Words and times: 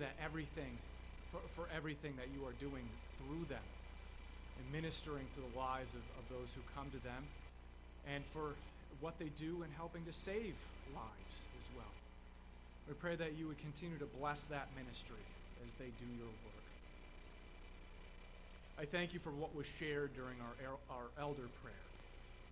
that 0.00 0.16
everything, 0.22 0.76
for, 1.30 1.40
for 1.54 1.68
everything 1.74 2.14
that 2.16 2.28
you 2.34 2.44
are 2.46 2.56
doing 2.58 2.84
through 3.20 3.44
them 3.48 3.64
and 4.58 4.64
ministering 4.72 5.24
to 5.36 5.40
the 5.40 5.52
lives 5.58 5.92
of, 5.94 6.04
of 6.18 6.24
those 6.28 6.52
who 6.52 6.60
come 6.74 6.90
to 6.90 7.00
them 7.04 7.24
and 8.08 8.24
for 8.32 8.52
what 9.00 9.18
they 9.18 9.30
do 9.36 9.62
in 9.62 9.70
helping 9.76 10.04
to 10.04 10.12
save 10.12 10.56
lives 10.92 11.36
as 11.56 11.66
well. 11.76 11.94
We 12.88 12.94
pray 12.94 13.16
that 13.16 13.38
you 13.38 13.46
would 13.48 13.58
continue 13.58 13.96
to 13.98 14.08
bless 14.18 14.46
that 14.46 14.68
ministry 14.76 15.24
as 15.64 15.72
they 15.74 15.92
do 15.96 16.08
your 16.18 16.32
work. 16.44 16.66
I 18.80 18.84
thank 18.84 19.12
you 19.12 19.20
for 19.20 19.30
what 19.30 19.54
was 19.54 19.66
shared 19.78 20.16
during 20.16 20.36
our, 20.40 20.76
our 20.88 21.08
elder 21.20 21.48
prayer, 21.60 21.86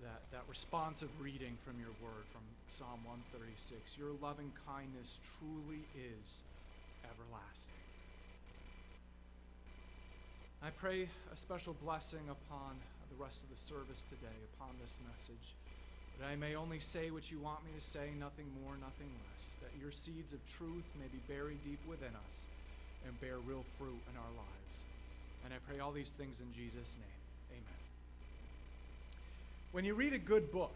that, 0.05 0.21
that 0.31 0.45
responsive 0.49 1.09
reading 1.21 1.57
from 1.65 1.81
your 1.81 1.93
word 2.05 2.25
from 2.29 2.45
Psalm 2.69 3.01
136. 3.09 3.81
Your 3.97 4.13
loving 4.21 4.53
kindness 4.69 5.19
truly 5.41 5.81
is 5.97 6.45
everlasting. 7.09 7.83
I 10.63 10.71
pray 10.71 11.09
a 11.33 11.37
special 11.37 11.75
blessing 11.85 12.29
upon 12.29 12.77
the 13.11 13.23
rest 13.23 13.43
of 13.43 13.51
the 13.51 13.57
service 13.57 14.05
today, 14.09 14.37
upon 14.55 14.71
this 14.81 14.99
message, 15.15 15.55
that 16.19 16.27
I 16.27 16.37
may 16.37 16.57
only 16.57 16.81
say 16.81 17.11
what 17.11 17.31
you 17.31 17.39
want 17.39 17.65
me 17.65 17.71
to 17.79 17.85
say, 17.85 18.11
nothing 18.19 18.47
more, 18.63 18.75
nothing 18.81 19.09
less, 19.09 19.57
that 19.63 19.71
your 19.81 19.93
seeds 19.93 20.33
of 20.33 20.41
truth 20.47 20.85
may 20.99 21.07
be 21.07 21.21
buried 21.33 21.63
deep 21.65 21.81
within 21.89 22.11
us 22.27 22.47
and 23.07 23.19
bear 23.21 23.39
real 23.39 23.65
fruit 23.79 24.01
in 24.11 24.17
our 24.19 24.33
lives. 24.37 24.85
And 25.45 25.55
I 25.55 25.59
pray 25.71 25.81
all 25.81 25.93
these 25.93 26.11
things 26.11 26.41
in 26.41 26.53
Jesus' 26.53 26.97
name. 26.99 27.59
Amen. 27.63 27.81
When 29.73 29.85
you 29.85 29.95
read 29.95 30.13
a 30.13 30.19
good 30.19 30.51
book, 30.51 30.75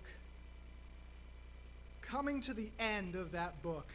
coming 2.03 2.41
to 2.43 2.55
the 2.55 2.71
end 2.79 3.15
of 3.15 3.33
that 3.33 3.63
book 3.63 3.89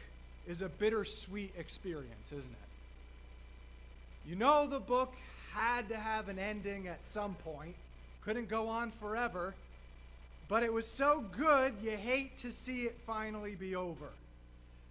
is 0.48 0.62
a 0.62 0.68
bittersweet 0.68 1.52
experience, 1.58 2.32
isn't 2.32 2.50
it? 2.50 4.28
You 4.28 4.34
know 4.34 4.66
the 4.66 4.80
book 4.80 5.14
had 5.52 5.88
to 5.90 5.96
have 5.96 6.28
an 6.28 6.38
ending 6.38 6.88
at 6.88 7.06
some 7.06 7.34
point, 7.34 7.74
couldn't 8.22 8.48
go 8.48 8.66
on 8.66 8.90
forever, 8.90 9.54
but 10.48 10.62
it 10.62 10.72
was 10.72 10.86
so 10.86 11.22
good 11.36 11.74
you 11.82 11.90
hate 11.90 12.38
to 12.38 12.50
see 12.50 12.82
it 12.82 12.96
finally 13.06 13.54
be 13.54 13.76
over. 13.76 14.08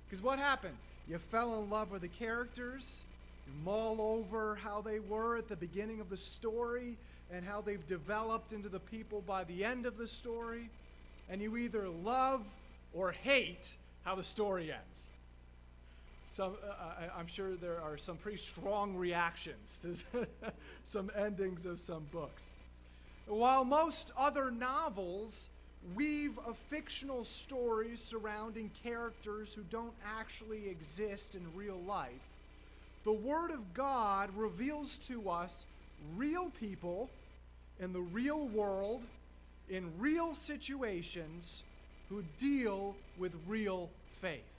Because 0.05 0.21
what 0.21 0.37
happened? 0.37 0.77
You 1.09 1.17
fell 1.17 1.59
in 1.59 1.69
love 1.69 1.89
with 1.89 2.03
the 2.03 2.07
characters, 2.07 3.01
you 3.47 3.53
mull 3.65 3.99
over 3.99 4.55
how 4.55 4.81
they 4.81 4.99
were 4.99 5.37
at 5.37 5.49
the 5.49 5.55
beginning 5.55 5.99
of 5.99 6.09
the 6.09 6.17
story 6.17 6.97
and 7.33 7.43
how 7.43 7.61
they've 7.61 7.85
developed 7.87 8.53
into 8.53 8.69
the 8.69 8.79
people 8.79 9.23
by 9.25 9.43
the 9.45 9.65
end 9.65 9.87
of 9.87 9.97
the 9.97 10.07
story, 10.07 10.69
and 11.29 11.41
you 11.41 11.57
either 11.57 11.89
love 11.89 12.43
or 12.93 13.11
hate 13.11 13.73
how 14.03 14.13
the 14.13 14.23
story 14.23 14.71
ends 14.71 15.07
some, 16.37 16.53
uh, 16.63 17.07
I, 17.15 17.19
am 17.19 17.25
sure 17.25 17.55
there 17.55 17.81
are 17.81 17.97
some 17.97 18.15
pretty 18.15 18.37
strong 18.37 18.95
reactions 18.95 19.79
to 20.11 20.27
some 20.83 21.09
endings 21.17 21.65
of 21.65 21.79
some 21.79 22.05
books. 22.11 22.43
While 23.25 23.65
most 23.65 24.11
other 24.15 24.51
novels 24.51 25.49
weave 25.95 26.37
a 26.47 26.53
fictional 26.53 27.25
story 27.25 27.97
surrounding 27.97 28.69
characters 28.83 29.51
who 29.55 29.63
don't 29.71 29.95
actually 30.05 30.69
exist 30.69 31.33
in 31.33 31.41
real 31.55 31.81
life, 31.87 32.11
the 33.03 33.13
Word 33.13 33.49
of 33.49 33.73
God 33.73 34.29
reveals 34.37 34.97
to 35.07 35.31
us 35.31 35.65
real 36.15 36.51
people 36.59 37.09
in 37.79 37.93
the 37.93 38.01
real 38.01 38.47
world, 38.47 39.01
in 39.69 39.91
real 39.97 40.35
situations, 40.35 41.63
who 42.09 42.23
deal 42.37 42.95
with 43.17 43.33
real 43.47 43.89
faith. 44.21 44.56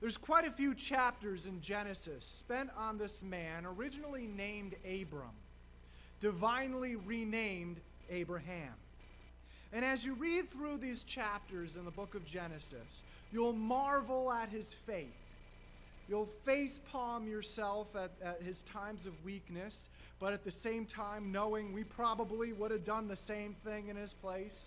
There's 0.00 0.16
quite 0.16 0.46
a 0.46 0.50
few 0.50 0.74
chapters 0.74 1.46
in 1.46 1.60
Genesis 1.60 2.24
spent 2.24 2.70
on 2.76 2.96
this 2.96 3.22
man, 3.22 3.66
originally 3.66 4.26
named 4.26 4.74
Abram, 4.84 5.36
divinely 6.20 6.96
renamed 6.96 7.80
Abraham. 8.08 8.72
And 9.74 9.84
as 9.84 10.04
you 10.04 10.14
read 10.14 10.50
through 10.50 10.78
these 10.78 11.02
chapters 11.02 11.76
in 11.76 11.84
the 11.84 11.90
book 11.90 12.14
of 12.14 12.24
Genesis, 12.24 13.02
you'll 13.30 13.52
marvel 13.52 14.32
at 14.32 14.48
his 14.48 14.74
faith. 14.86 15.06
You'll 16.08 16.30
face 16.44 16.80
palm 16.90 17.28
yourself 17.28 17.94
at, 17.94 18.10
at, 18.24 18.42
his 18.42 18.62
times 18.62 19.06
of 19.06 19.12
weakness, 19.22 19.88
but 20.18 20.32
at 20.32 20.44
the 20.44 20.50
same 20.50 20.86
time 20.86 21.30
knowing 21.30 21.72
we 21.72 21.84
probably 21.84 22.52
would 22.54 22.70
have 22.70 22.84
done 22.84 23.06
the 23.06 23.16
same 23.16 23.54
thing 23.64 23.88
in 23.88 23.96
his 23.96 24.14
place. 24.14 24.62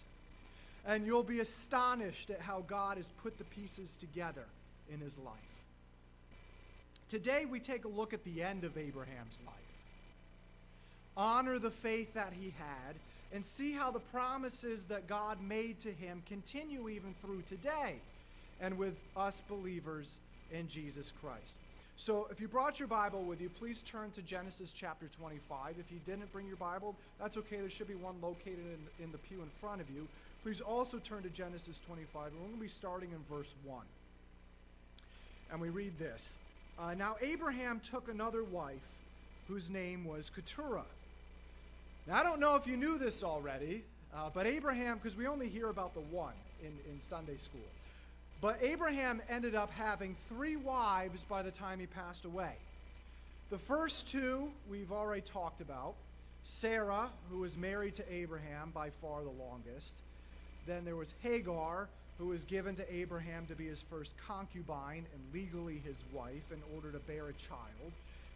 And 0.86 1.06
you'll 1.06 1.24
be 1.24 1.40
astonished 1.40 2.30
at 2.30 2.40
how 2.40 2.64
God 2.68 2.98
has 2.98 3.10
put 3.22 3.38
the 3.40 3.44
pieces 3.46 3.98
together 3.98 4.46
in 4.92 5.00
his 5.00 5.18
life. 5.18 5.34
Today, 7.08 7.46
we 7.46 7.60
take 7.60 7.86
a 7.86 7.90
look 7.90 8.14
at 8.14 8.24
the 8.24 8.42
end 8.42 8.64
of 8.64 8.78
Abraham's 8.78 9.40
life. 9.46 9.56
Honor 11.16 11.60
the 11.60 11.70
faith 11.70 12.14
that 12.16 12.34
he 12.34 12.54
had 12.58 12.96
and 13.32 13.46
see 13.46 13.74
how 13.74 13.92
the 13.92 14.00
promises 14.00 14.86
that 14.86 15.08
God 15.08 15.42
made 15.42 15.80
to 15.82 15.92
him 15.92 16.24
continue 16.28 16.90
even 16.90 17.14
through 17.22 17.44
today 17.44 17.96
and 18.62 18.78
with 18.78 18.96
us 19.16 19.42
believers 19.48 20.20
in 20.52 20.68
Jesus 20.68 21.12
Christ. 21.22 21.58
So, 21.96 22.28
if 22.32 22.42
you 22.42 22.48
brought 22.48 22.80
your 22.80 22.88
Bible 22.88 23.24
with 23.24 23.40
you, 23.40 23.50
please 23.50 23.84
turn 23.84 24.10
to 24.12 24.24
Genesis 24.24 24.72
chapter 24.72 25.08
25. 25.08 25.76
If 25.80 25.92
you 25.92 26.00
didn't 26.08 26.32
bring 26.32 26.48
your 26.48 26.58
Bible, 26.58 26.96
that's 27.20 27.38
okay. 27.38 27.58
There 27.58 27.70
should 27.70 27.88
be 27.88 27.96
one 27.96 28.16
located 28.22 28.66
in, 28.98 29.04
in 29.04 29.12
the 29.12 29.20
pew 29.20 29.44
in 29.44 29.50
front 29.62 29.82
of 29.82 29.90
you. 29.92 30.08
Please 30.42 30.60
also 30.60 30.98
turn 30.98 31.22
to 31.24 31.30
Genesis 31.30 31.80
25. 31.80 32.32
We're 32.34 32.40
going 32.40 32.54
to 32.54 32.60
be 32.60 32.68
starting 32.68 33.12
in 33.12 33.20
verse 33.36 33.54
1 33.64 33.86
and 35.54 35.62
we 35.62 35.70
read 35.70 35.98
this 35.98 36.36
uh, 36.80 36.94
Now 36.96 37.16
Abraham 37.22 37.80
took 37.80 38.10
another 38.10 38.44
wife 38.44 38.82
whose 39.48 39.70
name 39.70 40.04
was 40.04 40.30
Keturah. 40.30 40.84
Now, 42.08 42.16
I 42.18 42.24
don't 42.24 42.40
know 42.40 42.56
if 42.56 42.68
you 42.68 42.76
knew 42.76 42.98
this 42.98 43.24
already, 43.24 43.84
uh, 44.14 44.30
but 44.34 44.46
Abraham, 44.46 44.98
because 44.98 45.16
we 45.18 45.28
only 45.28 45.48
hear 45.48 45.70
about 45.70 45.94
the 45.94 46.02
one 46.02 46.34
in, 46.62 46.72
in 46.92 47.00
Sunday 47.00 47.38
school, 47.38 47.62
but 48.42 48.58
Abraham 48.62 49.22
ended 49.30 49.56
up 49.56 49.70
having 49.72 50.18
three 50.28 50.58
wives 50.58 51.24
by 51.24 51.44
the 51.44 51.52
time 51.52 51.80
he 51.80 51.86
passed 51.86 52.26
away. 52.26 52.56
The 53.50 53.58
first 53.58 54.08
two 54.08 54.50
we've 54.70 54.92
already 54.92 55.22
talked 55.22 55.62
about 55.62 55.94
Sarah, 56.42 57.10
who 57.32 57.40
was 57.40 57.58
married 57.58 57.96
to 57.96 58.14
Abraham 58.14 58.72
by 58.74 58.90
far 59.02 59.22
the 59.24 59.30
longest. 59.30 59.94
Then 60.66 60.84
there 60.84 60.96
was 60.96 61.14
Hagar, 61.22 61.88
who 62.18 62.28
was 62.28 62.44
given 62.44 62.76
to 62.76 62.94
Abraham 62.94 63.46
to 63.48 63.56
be 63.56 63.66
his 63.66 63.82
first 63.82 64.16
concubine 64.28 65.06
and 65.14 65.34
legally 65.34 65.82
his 65.84 65.98
wife 66.14 66.52
in 66.52 66.62
order 66.76 66.92
to 66.92 67.00
bear 67.00 67.28
a 67.28 67.34
child, 67.34 67.92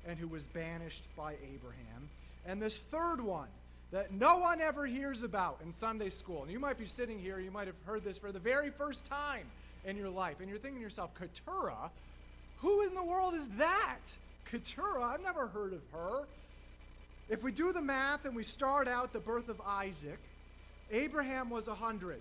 and 0.08 0.18
who 0.18 0.28
was 0.28 0.46
banished 0.46 1.04
by 1.16 1.36
Abraham. 1.54 2.10
And 2.46 2.62
this 2.62 2.78
third 2.78 3.22
one 3.22 3.50
that 3.92 4.12
no 4.12 4.38
one 4.38 4.62
ever 4.62 4.86
hears 4.86 5.24
about 5.24 5.60
in 5.64 5.72
Sunday 5.72 6.10
school. 6.10 6.44
And 6.44 6.52
you 6.52 6.60
might 6.60 6.78
be 6.78 6.86
sitting 6.86 7.20
here, 7.20 7.40
you 7.40 7.52
might 7.52 7.68
have 7.68 7.76
heard 7.86 8.04
this 8.04 8.18
for 8.18 8.32
the 8.32 8.40
very 8.40 8.70
first 8.70 9.06
time 9.06 9.46
in 9.86 9.96
your 9.96 10.10
life, 10.10 10.38
and 10.40 10.50
you're 10.50 10.60
thinking 10.60 10.80
to 10.80 10.84
yourself, 10.84 11.12
Keturah? 11.18 11.90
Who 12.58 12.82
in 12.86 12.94
the 12.94 13.04
world 13.04 13.34
is 13.34 13.48
that? 13.58 14.00
Keturah? 14.50 15.04
I've 15.04 15.24
never 15.24 15.48
heard 15.48 15.74
of 15.74 15.82
her. 15.94 16.24
If 17.30 17.44
we 17.44 17.52
do 17.52 17.72
the 17.72 17.82
math 17.82 18.26
and 18.26 18.36
we 18.36 18.44
start 18.44 18.88
out 18.88 19.14
the 19.14 19.20
birth 19.20 19.50
of 19.50 19.62
Isaac, 19.62 20.20
Abraham 20.92 21.50
was 21.50 21.68
100 21.68 22.20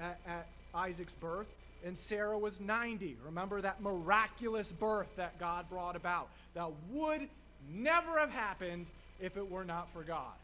at, 0.00 0.18
at 0.26 0.46
Isaac's 0.76 1.14
birth, 1.14 1.46
and 1.84 1.96
Sarah 1.96 2.38
was 2.38 2.60
90. 2.60 3.16
Remember 3.24 3.60
that 3.60 3.80
miraculous 3.80 4.72
birth 4.72 5.08
that 5.16 5.38
God 5.38 5.68
brought 5.68 5.96
about 5.96 6.28
that 6.54 6.70
would 6.90 7.28
never 7.72 8.18
have 8.18 8.30
happened 8.30 8.90
if 9.20 9.36
it 9.36 9.50
were 9.50 9.64
not 9.64 9.92
for 9.92 10.02
God. 10.02 10.34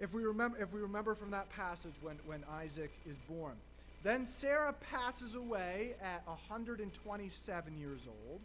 If 0.00 0.12
we 0.12 0.24
remember, 0.24 0.58
if 0.58 0.72
we 0.72 0.80
remember 0.80 1.14
from 1.14 1.32
that 1.32 1.50
passage 1.50 1.94
when, 2.00 2.18
when 2.26 2.44
Isaac 2.60 2.92
is 3.08 3.16
born. 3.28 3.54
Then 4.04 4.26
Sarah 4.26 4.74
passes 4.92 5.34
away 5.34 5.94
at 6.00 6.24
127 6.26 7.78
years 7.78 8.06
old, 8.06 8.40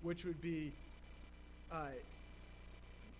which 0.00 0.24
would 0.24 0.40
be 0.40 0.72
uh, 1.70 1.88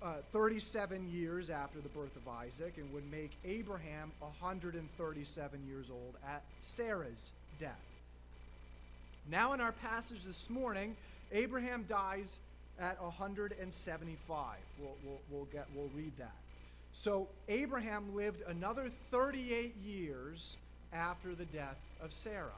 uh, 0.03 0.15
37 0.33 1.11
years 1.11 1.51
after 1.51 1.81
the 1.81 1.89
birth 1.89 2.17
of 2.17 2.27
Isaac 2.29 2.75
and 2.79 2.93
would 2.93 3.11
make 3.11 3.33
Abraham 3.45 4.13
137 4.21 5.67
years 5.69 5.91
old 5.91 6.15
at 6.27 6.43
Sarah's 6.63 7.33
death. 7.59 7.79
Now, 9.31 9.53
in 9.53 9.61
our 9.61 9.73
passage 9.73 10.25
this 10.25 10.49
morning, 10.49 10.97
Abraham 11.33 11.85
dies 11.87 12.41
at 12.79 13.01
175. 13.01 14.57
We'll, 14.79 14.91
we'll, 15.05 15.21
we'll, 15.31 15.45
get, 15.47 15.67
we'll 15.75 15.91
read 15.95 16.13
that. 16.19 16.35
So, 16.93 17.29
Abraham 17.49 18.17
lived 18.17 18.43
another 18.49 18.91
38 19.11 19.77
years 19.77 20.57
after 20.93 21.35
the 21.35 21.45
death 21.45 21.77
of 22.03 22.13
Sarah. 22.13 22.49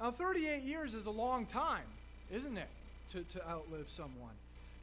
Now, 0.00 0.10
38 0.10 0.62
years 0.62 0.94
is 0.94 1.06
a 1.06 1.10
long 1.10 1.46
time, 1.46 1.86
isn't 2.30 2.58
it, 2.58 2.68
to, 3.12 3.22
to 3.22 3.48
outlive 3.48 3.88
someone? 3.88 4.34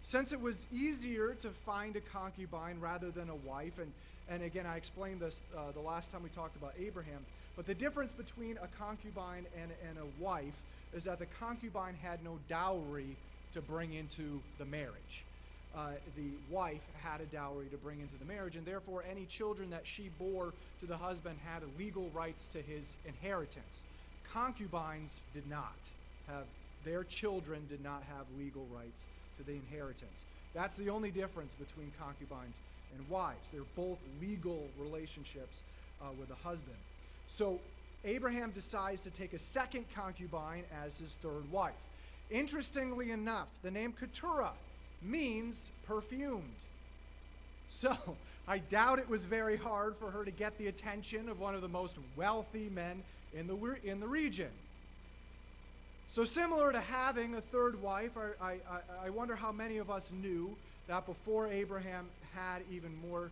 Since 0.03 0.33
it 0.33 0.41
was 0.41 0.67
easier 0.71 1.33
to 1.35 1.49
find 1.49 1.95
a 1.95 2.01
concubine 2.01 2.79
rather 2.79 3.11
than 3.11 3.29
a 3.29 3.35
wife, 3.35 3.79
and, 3.79 3.91
and 4.27 4.43
again, 4.43 4.65
I 4.65 4.77
explained 4.77 5.21
this 5.21 5.41
uh, 5.55 5.71
the 5.71 5.79
last 5.79 6.11
time 6.11 6.23
we 6.23 6.29
talked 6.29 6.55
about 6.55 6.73
Abraham, 6.79 7.25
but 7.55 7.65
the 7.65 7.75
difference 7.75 8.11
between 8.11 8.57
a 8.57 8.67
concubine 8.79 9.45
and, 9.61 9.71
and 9.87 9.97
a 9.97 10.23
wife 10.23 10.55
is 10.93 11.03
that 11.05 11.19
the 11.19 11.27
concubine 11.39 11.95
had 12.01 12.23
no 12.23 12.39
dowry 12.49 13.15
to 13.53 13.61
bring 13.61 13.93
into 13.93 14.41
the 14.57 14.65
marriage. 14.65 15.23
Uh, 15.73 15.91
the 16.17 16.31
wife 16.49 16.81
had 17.01 17.21
a 17.21 17.25
dowry 17.25 17.67
to 17.67 17.77
bring 17.77 18.01
into 18.01 18.17
the 18.19 18.25
marriage, 18.25 18.57
and 18.57 18.65
therefore 18.65 19.03
any 19.09 19.25
children 19.25 19.69
that 19.69 19.87
she 19.87 20.09
bore 20.19 20.51
to 20.79 20.85
the 20.85 20.97
husband 20.97 21.37
had 21.45 21.63
legal 21.79 22.09
rights 22.13 22.47
to 22.47 22.61
his 22.61 22.95
inheritance. 23.05 23.83
Concubines 24.33 25.21
did 25.33 25.49
not 25.49 25.77
have, 26.27 26.45
their 26.83 27.03
children 27.05 27.65
did 27.69 27.81
not 27.81 28.03
have 28.03 28.25
legal 28.37 28.65
rights 28.73 29.03
to 29.41 29.51
the 29.51 29.57
inheritance. 29.57 30.25
That's 30.53 30.77
the 30.77 30.89
only 30.89 31.11
difference 31.11 31.55
between 31.55 31.91
concubines 31.99 32.55
and 32.95 33.09
wives. 33.09 33.49
They're 33.51 33.61
both 33.75 33.97
legal 34.21 34.67
relationships 34.79 35.61
uh, 36.01 36.05
with 36.19 36.29
a 36.29 36.47
husband. 36.47 36.77
So 37.27 37.59
Abraham 38.03 38.51
decides 38.51 39.01
to 39.01 39.09
take 39.09 39.33
a 39.33 39.39
second 39.39 39.85
concubine 39.95 40.63
as 40.83 40.97
his 40.97 41.15
third 41.21 41.49
wife. 41.51 41.73
Interestingly 42.29 43.11
enough, 43.11 43.47
the 43.63 43.71
name 43.71 43.93
Keturah 43.93 44.53
means 45.01 45.71
perfumed. 45.87 46.43
So 47.67 47.95
I 48.47 48.57
doubt 48.57 48.99
it 48.99 49.09
was 49.09 49.23
very 49.25 49.57
hard 49.57 49.95
for 49.97 50.11
her 50.11 50.25
to 50.25 50.31
get 50.31 50.57
the 50.57 50.67
attention 50.67 51.29
of 51.29 51.39
one 51.39 51.55
of 51.55 51.61
the 51.61 51.67
most 51.67 51.95
wealthy 52.15 52.69
men 52.73 53.03
in 53.33 53.47
the, 53.47 53.57
in 53.83 53.99
the 53.99 54.07
region. 54.07 54.49
So, 56.11 56.25
similar 56.25 56.73
to 56.73 56.81
having 56.81 57.35
a 57.35 57.41
third 57.41 57.81
wife, 57.81 58.17
I, 58.17 58.43
I, 58.43 58.55
I 59.05 59.09
wonder 59.09 59.33
how 59.33 59.53
many 59.53 59.77
of 59.77 59.89
us 59.89 60.11
knew 60.11 60.53
that 60.89 61.05
before 61.05 61.47
Abraham 61.47 62.05
had 62.35 62.63
even 62.69 62.91
more 63.09 63.31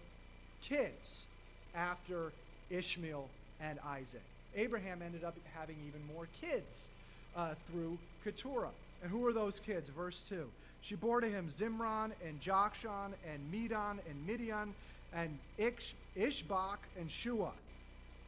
kids 0.63 1.25
after 1.75 2.31
Ishmael 2.69 3.27
and 3.59 3.79
Isaac. 3.85 4.23
Abraham 4.55 5.01
ended 5.01 5.25
up 5.25 5.35
having 5.53 5.75
even 5.89 5.99
more 6.15 6.29
kids 6.39 6.87
uh, 7.35 7.49
through 7.69 7.97
Keturah. 8.23 8.71
And 9.03 9.11
who 9.11 9.27
are 9.27 9.33
those 9.33 9.59
kids? 9.59 9.89
Verse 9.89 10.21
2. 10.29 10.47
She 10.81 10.95
bore 10.95 11.19
to 11.19 11.27
him 11.27 11.49
Zimron 11.49 12.11
and 12.25 12.39
Jokshan 12.39 13.11
and 13.29 13.51
Medan 13.51 13.99
and 14.09 14.25
Midian 14.25 14.73
and 15.13 15.37
Ish- 15.57 15.95
Ishbak 16.17 16.77
and 16.97 17.11
Shua. 17.11 17.51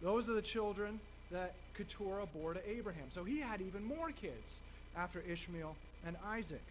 Those 0.02 0.28
are 0.28 0.34
the 0.34 0.42
children 0.42 1.00
that 1.32 1.54
Keturah 1.82 2.28
bore 2.34 2.54
to 2.54 2.70
Abraham. 2.70 3.06
So 3.10 3.24
he 3.24 3.40
had 3.40 3.62
even 3.62 3.84
more 3.84 4.12
kids 4.12 4.62
after 4.96 5.22
Ishmael 5.22 5.76
and 6.06 6.16
Isaac. 6.26 6.62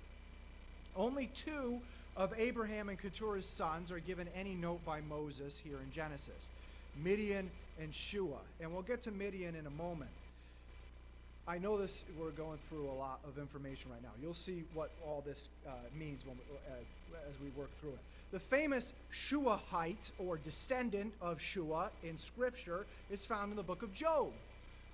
Only 0.96 1.30
two 1.34 1.80
of 2.16 2.32
Abraham 2.36 2.88
and 2.88 2.98
Keturah's 2.98 3.46
sons 3.46 3.90
are 3.90 3.98
given 3.98 4.28
any 4.34 4.54
note 4.54 4.84
by 4.84 5.00
Moses 5.00 5.60
here 5.62 5.78
in 5.84 5.90
Genesis 5.90 6.48
Midian 7.02 7.50
and 7.80 7.94
Shua. 7.94 8.38
And 8.60 8.72
we'll 8.72 8.82
get 8.82 9.02
to 9.02 9.10
Midian 9.10 9.54
in 9.54 9.66
a 9.66 9.70
moment. 9.70 10.10
I 11.48 11.58
know 11.58 11.78
this, 11.78 12.04
we're 12.18 12.30
going 12.30 12.58
through 12.68 12.88
a 12.88 12.92
lot 12.92 13.20
of 13.26 13.38
information 13.38 13.90
right 13.90 14.02
now. 14.02 14.10
You'll 14.20 14.34
see 14.34 14.64
what 14.74 14.90
all 15.04 15.22
this 15.24 15.48
uh, 15.66 15.70
means 15.98 16.24
when 16.26 16.36
we, 16.36 16.56
uh, 16.68 17.30
as 17.30 17.40
we 17.40 17.48
work 17.50 17.70
through 17.80 17.90
it. 17.90 17.98
The 18.32 18.38
famous 18.38 18.92
Shuahite, 19.12 20.12
or 20.18 20.36
descendant 20.36 21.14
of 21.20 21.40
Shua 21.40 21.90
in 22.04 22.18
Scripture, 22.18 22.86
is 23.10 23.24
found 23.24 23.50
in 23.50 23.56
the 23.56 23.62
book 23.62 23.82
of 23.82 23.92
Job. 23.92 24.32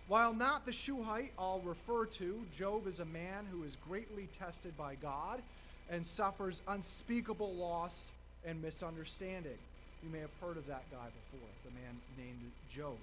While 0.09 0.35
not 0.35 0.65
the 0.65 0.73
Shuhite 0.73 1.33
I'll 1.37 1.61
refer 1.65 2.07
to, 2.07 2.45
Job 2.57 2.87
is 2.87 3.01
a 3.01 3.05
man 3.05 3.47
who 3.51 3.65
is 3.65 3.77
greatly 3.89 4.29
tested 4.39 4.77
by 4.77 4.95
God 4.95 5.43
and 5.91 6.07
suffers 6.07 6.63
unspeakable 6.69 7.55
loss 7.55 8.13
and 8.45 8.63
misunderstanding. 8.63 9.59
You 10.05 10.11
may 10.11 10.21
have 10.21 10.31
heard 10.41 10.57
of 10.57 10.67
that 10.69 10.85
guy 10.93 11.07
before, 11.33 11.49
the 11.65 11.73
man 11.73 11.97
named 12.17 12.53
Job. 12.73 12.97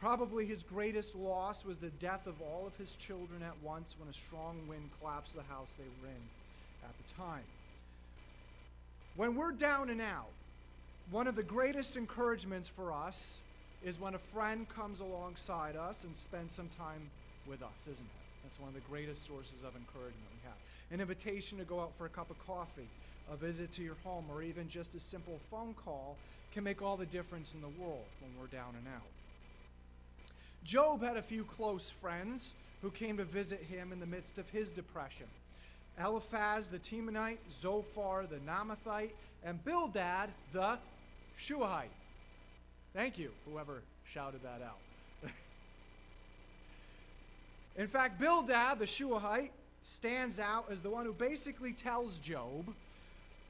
Probably 0.00 0.46
his 0.46 0.62
greatest 0.62 1.14
loss 1.14 1.64
was 1.64 1.78
the 1.78 1.90
death 1.90 2.26
of 2.26 2.40
all 2.40 2.66
of 2.66 2.76
his 2.76 2.94
children 2.94 3.42
at 3.42 3.54
once 3.62 3.96
when 3.98 4.08
a 4.08 4.14
strong 4.14 4.56
wind 4.68 4.88
collapsed 5.00 5.34
the 5.34 5.42
house 5.42 5.74
they 5.76 5.84
were 6.00 6.08
in 6.08 6.22
at 6.84 6.94
the 6.96 7.14
time. 7.14 7.44
When 9.16 9.34
we're 9.34 9.52
down 9.52 9.90
and 9.90 10.00
out, 10.00 10.30
one 11.10 11.26
of 11.26 11.34
the 11.34 11.42
greatest 11.42 11.96
encouragements 11.96 12.68
for 12.68 12.92
us 12.92 13.40
is 13.84 14.00
when 14.00 14.14
a 14.14 14.18
friend 14.18 14.68
comes 14.68 15.00
alongside 15.00 15.76
us 15.76 16.04
and 16.04 16.16
spends 16.16 16.52
some 16.52 16.68
time 16.68 17.10
with 17.46 17.62
us, 17.62 17.82
isn't 17.82 18.04
it? 18.04 18.42
That's 18.42 18.58
one 18.58 18.68
of 18.68 18.74
the 18.74 18.88
greatest 18.88 19.26
sources 19.26 19.62
of 19.62 19.76
encouragement 19.76 20.26
we 20.32 20.48
have. 20.48 20.56
An 20.90 21.00
invitation 21.00 21.58
to 21.58 21.64
go 21.64 21.80
out 21.80 21.92
for 21.98 22.06
a 22.06 22.08
cup 22.08 22.30
of 22.30 22.46
coffee, 22.46 22.88
a 23.30 23.36
visit 23.36 23.72
to 23.72 23.82
your 23.82 23.96
home, 24.04 24.24
or 24.30 24.42
even 24.42 24.68
just 24.68 24.94
a 24.94 25.00
simple 25.00 25.38
phone 25.50 25.74
call 25.84 26.16
can 26.52 26.64
make 26.64 26.82
all 26.82 26.96
the 26.96 27.06
difference 27.06 27.54
in 27.54 27.60
the 27.60 27.68
world 27.68 28.06
when 28.20 28.30
we're 28.40 28.46
down 28.46 28.74
and 28.76 28.86
out. 28.88 29.06
Job 30.64 31.02
had 31.02 31.16
a 31.16 31.22
few 31.22 31.44
close 31.44 31.90
friends 31.90 32.54
who 32.82 32.90
came 32.90 33.16
to 33.16 33.24
visit 33.24 33.60
him 33.60 33.92
in 33.92 34.00
the 34.00 34.06
midst 34.06 34.38
of 34.38 34.48
his 34.50 34.70
depression. 34.70 35.26
Eliphaz 36.02 36.70
the 36.70 36.78
Temanite, 36.78 37.38
Zophar 37.60 38.26
the 38.26 38.38
Naamathite, 38.38 39.10
and 39.44 39.62
Bildad 39.64 40.30
the 40.52 40.78
Shuahite. 41.38 41.90
Thank 42.94 43.18
you, 43.18 43.30
whoever 43.48 43.82
shouted 44.12 44.42
that 44.42 44.62
out. 44.62 44.78
In 47.76 47.86
fact, 47.86 48.20
Bildad 48.20 48.78
the 48.78 48.86
Shuahite 48.86 49.50
stands 49.82 50.40
out 50.40 50.66
as 50.70 50.82
the 50.82 50.90
one 50.90 51.04
who 51.04 51.12
basically 51.12 51.72
tells 51.72 52.18
Job, 52.18 52.74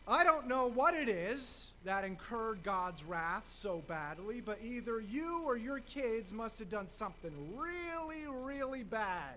I 0.07 0.25
don't 0.25 0.49
know 0.49 0.67
what 0.67 0.95
it 0.95 1.09
is 1.09 1.71
that 1.85 2.05
incurred 2.05 2.63
God's 2.63 3.05
wrath 3.05 3.45
so 3.49 3.83
badly, 3.87 4.41
but 4.41 4.59
either 4.65 5.01
you 5.01 5.43
or 5.45 5.57
your 5.57 5.81
kids 5.81 6.33
must 6.33 6.59
have 6.61 6.71
done 6.71 6.89
something 6.89 7.33
really, 7.55 8.27
really 8.27 8.83
bad 8.83 9.35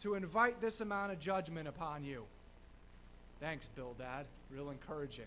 to 0.00 0.14
invite 0.14 0.60
this 0.60 0.80
amount 0.80 1.12
of 1.12 1.20
judgment 1.20 1.68
upon 1.68 2.04
you. 2.04 2.24
Thanks, 3.38 3.68
Bildad. 3.76 4.24
Real 4.50 4.70
encouraging. 4.70 5.24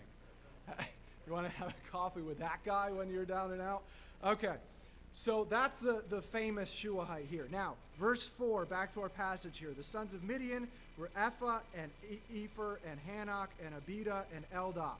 you 1.26 1.32
want 1.32 1.46
to 1.46 1.52
have 1.52 1.68
a 1.68 1.90
coffee 1.92 2.20
with 2.20 2.40
that 2.40 2.58
guy 2.64 2.90
when 2.90 3.08
you're 3.08 3.24
down 3.24 3.52
and 3.52 3.62
out? 3.62 3.82
Okay. 4.24 4.54
So 5.12 5.46
that's 5.48 5.80
the, 5.80 6.02
the 6.10 6.20
famous 6.20 6.70
Shuahite 6.70 7.26
here. 7.30 7.48
Now, 7.50 7.74
verse 7.98 8.28
4, 8.28 8.66
back 8.66 8.92
to 8.94 9.00
our 9.00 9.08
passage 9.08 9.58
here. 9.58 9.72
The 9.76 9.82
sons 9.82 10.12
of 10.12 10.22
Midian 10.22 10.68
were 10.96 11.10
Ephah 11.16 11.60
and 11.76 11.90
Epher 12.32 12.76
and 12.88 13.00
Hanok 13.08 13.48
and 13.64 13.74
Abida 13.74 14.24
and 14.34 14.44
Eldah. 14.54 14.92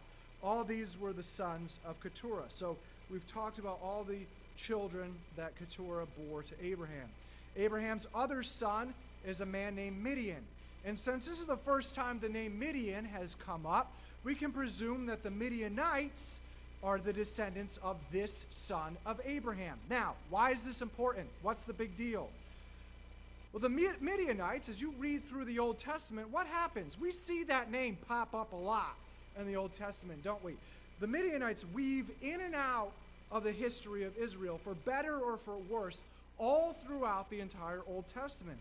All 0.42 0.64
these 0.64 0.98
were 0.98 1.12
the 1.12 1.22
sons 1.22 1.78
of 1.84 2.00
Keturah. 2.00 2.46
So 2.48 2.76
we've 3.10 3.26
talked 3.26 3.58
about 3.58 3.80
all 3.82 4.02
the 4.02 4.20
children 4.56 5.14
that 5.36 5.56
Keturah 5.58 6.06
bore 6.16 6.42
to 6.42 6.54
Abraham. 6.62 7.08
Abraham's 7.56 8.06
other 8.14 8.42
son 8.42 8.94
is 9.26 9.40
a 9.40 9.46
man 9.46 9.74
named 9.74 10.02
Midian. 10.02 10.42
And 10.84 10.98
since 10.98 11.26
this 11.26 11.38
is 11.38 11.44
the 11.44 11.56
first 11.56 11.94
time 11.94 12.18
the 12.18 12.28
name 12.28 12.58
Midian 12.58 13.04
has 13.04 13.34
come 13.34 13.66
up, 13.66 13.92
we 14.24 14.34
can 14.34 14.52
presume 14.52 15.06
that 15.06 15.22
the 15.22 15.30
Midianites 15.30 16.40
are 16.82 16.98
the 16.98 17.12
descendants 17.12 17.78
of 17.82 17.96
this 18.12 18.46
son 18.50 18.96
of 19.04 19.20
Abraham. 19.24 19.78
Now, 19.90 20.14
why 20.30 20.52
is 20.52 20.62
this 20.62 20.80
important? 20.80 21.28
What's 21.42 21.64
the 21.64 21.72
big 21.72 21.96
deal? 21.96 22.28
Well, 23.52 23.60
the 23.60 23.96
Midianites, 24.00 24.68
as 24.68 24.80
you 24.80 24.92
read 24.98 25.24
through 25.24 25.46
the 25.46 25.58
Old 25.58 25.78
Testament, 25.78 26.28
what 26.30 26.46
happens? 26.46 26.98
We 27.00 27.10
see 27.10 27.44
that 27.44 27.70
name 27.70 27.96
pop 28.06 28.34
up 28.34 28.52
a 28.52 28.56
lot 28.56 28.94
in 29.38 29.46
the 29.46 29.56
Old 29.56 29.72
Testament, 29.72 30.22
don't 30.22 30.44
we? 30.44 30.54
The 31.00 31.06
Midianites 31.06 31.64
weave 31.72 32.10
in 32.22 32.40
and 32.40 32.54
out 32.54 32.92
of 33.32 33.44
the 33.44 33.52
history 33.52 34.04
of 34.04 34.16
Israel, 34.16 34.60
for 34.62 34.74
better 34.74 35.18
or 35.18 35.38
for 35.38 35.56
worse, 35.56 36.02
all 36.38 36.76
throughout 36.86 37.30
the 37.30 37.40
entire 37.40 37.80
Old 37.88 38.04
Testament. 38.12 38.58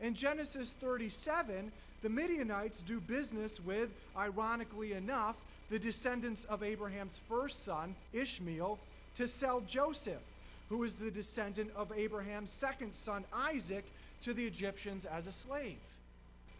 In 0.00 0.14
Genesis 0.14 0.74
37, 0.80 1.72
the 2.02 2.08
Midianites 2.08 2.80
do 2.82 3.00
business 3.00 3.60
with, 3.60 3.90
ironically 4.16 4.92
enough, 4.92 5.34
the 5.70 5.78
descendants 5.78 6.44
of 6.44 6.62
Abraham's 6.62 7.18
first 7.28 7.64
son, 7.64 7.94
Ishmael, 8.12 8.78
to 9.16 9.28
sell 9.28 9.60
Joseph, 9.60 10.22
who 10.68 10.82
is 10.84 10.96
the 10.96 11.10
descendant 11.10 11.70
of 11.76 11.92
Abraham's 11.96 12.50
second 12.50 12.94
son, 12.94 13.24
Isaac, 13.32 13.84
to 14.22 14.32
the 14.32 14.44
Egyptians 14.44 15.04
as 15.04 15.26
a 15.26 15.32
slave. 15.32 15.78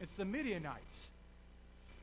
It's 0.01 0.15
the 0.15 0.25
Midianites. 0.25 1.09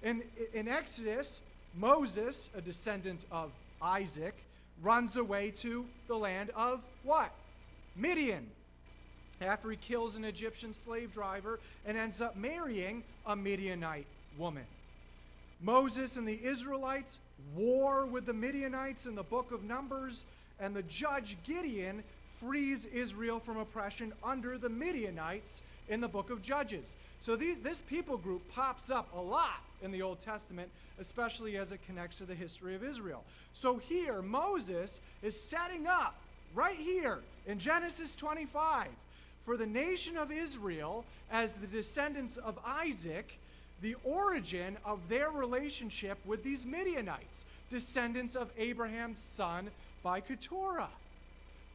In, 0.04 0.24
in 0.54 0.68
Exodus, 0.68 1.42
Moses, 1.76 2.50
a 2.56 2.62
descendant 2.62 3.26
of 3.32 3.52
Isaac, 3.82 4.36
runs 4.82 5.18
away 5.18 5.52
to 5.52 5.86
the 6.08 6.16
land 6.16 6.52
of 6.56 6.82
what? 7.04 7.32
Midian. 7.96 8.48
After 9.42 9.70
he 9.70 9.78
kills 9.78 10.16
an 10.16 10.26
Egyptian 10.26 10.74
slave 10.74 11.12
driver 11.12 11.60
and 11.86 11.98
ends 11.98 12.22
up 12.22 12.36
marrying 12.36 13.04
a 13.26 13.36
Midianite 13.36 14.08
woman. 14.38 14.66
Moses 15.62 16.18
and 16.18 16.28
the 16.28 16.40
Israelites 16.44 17.20
war 17.56 18.06
with 18.06 18.26
the 18.26 18.34
Midianites 18.34 19.06
in 19.06 19.16
the 19.16 19.24
book 19.24 19.52
of 19.52 19.64
Numbers, 19.64 20.26
and 20.60 20.76
the 20.76 20.84
judge 20.84 21.38
Gideon 21.46 22.04
frees 22.40 22.86
Israel 22.86 23.40
from 23.40 23.58
oppression 23.58 24.14
under 24.24 24.58
the 24.58 24.70
Midianites 24.70 25.62
in 25.90 26.02
the 26.02 26.08
book 26.08 26.30
of 26.30 26.42
Judges. 26.42 26.96
So 27.20 27.36
these, 27.36 27.60
this 27.60 27.82
people 27.82 28.18
group 28.18 28.42
pops 28.52 28.90
up 28.90 29.08
a 29.16 29.22
lot 29.22 29.62
in 29.82 29.92
the 29.92 30.02
Old 30.02 30.20
Testament, 30.20 30.70
especially 31.00 31.58
as 31.58 31.72
it 31.72 31.80
connects 31.86 32.18
to 32.18 32.26
the 32.26 32.36
history 32.36 32.76
of 32.76 32.84
Israel. 32.84 33.24
So 33.54 33.78
here, 33.78 34.22
Moses 34.22 35.02
is 35.22 35.40
setting 35.40 35.88
up 35.88 36.16
right 36.54 36.76
here 36.76 37.20
in 37.46 37.60
Genesis 37.60 38.16
25 38.16 38.88
for 39.46 39.58
the 39.58 39.66
nation 39.66 40.18
of 40.18 40.32
Israel, 40.32 41.06
as 41.32 41.52
the 41.52 41.68
descendants 41.68 42.38
of 42.38 42.58
Isaac, 42.66 43.38
the 43.86 43.96
origin 44.04 44.78
of 44.84 44.98
their 45.10 45.30
relationship 45.30 46.18
with 46.26 46.44
these 46.44 46.66
Midianites, 46.66 47.46
descendants 47.70 48.36
of 48.36 48.50
Abraham's 48.58 49.20
son 49.20 49.70
by 50.02 50.22
Keturah. 50.22 50.90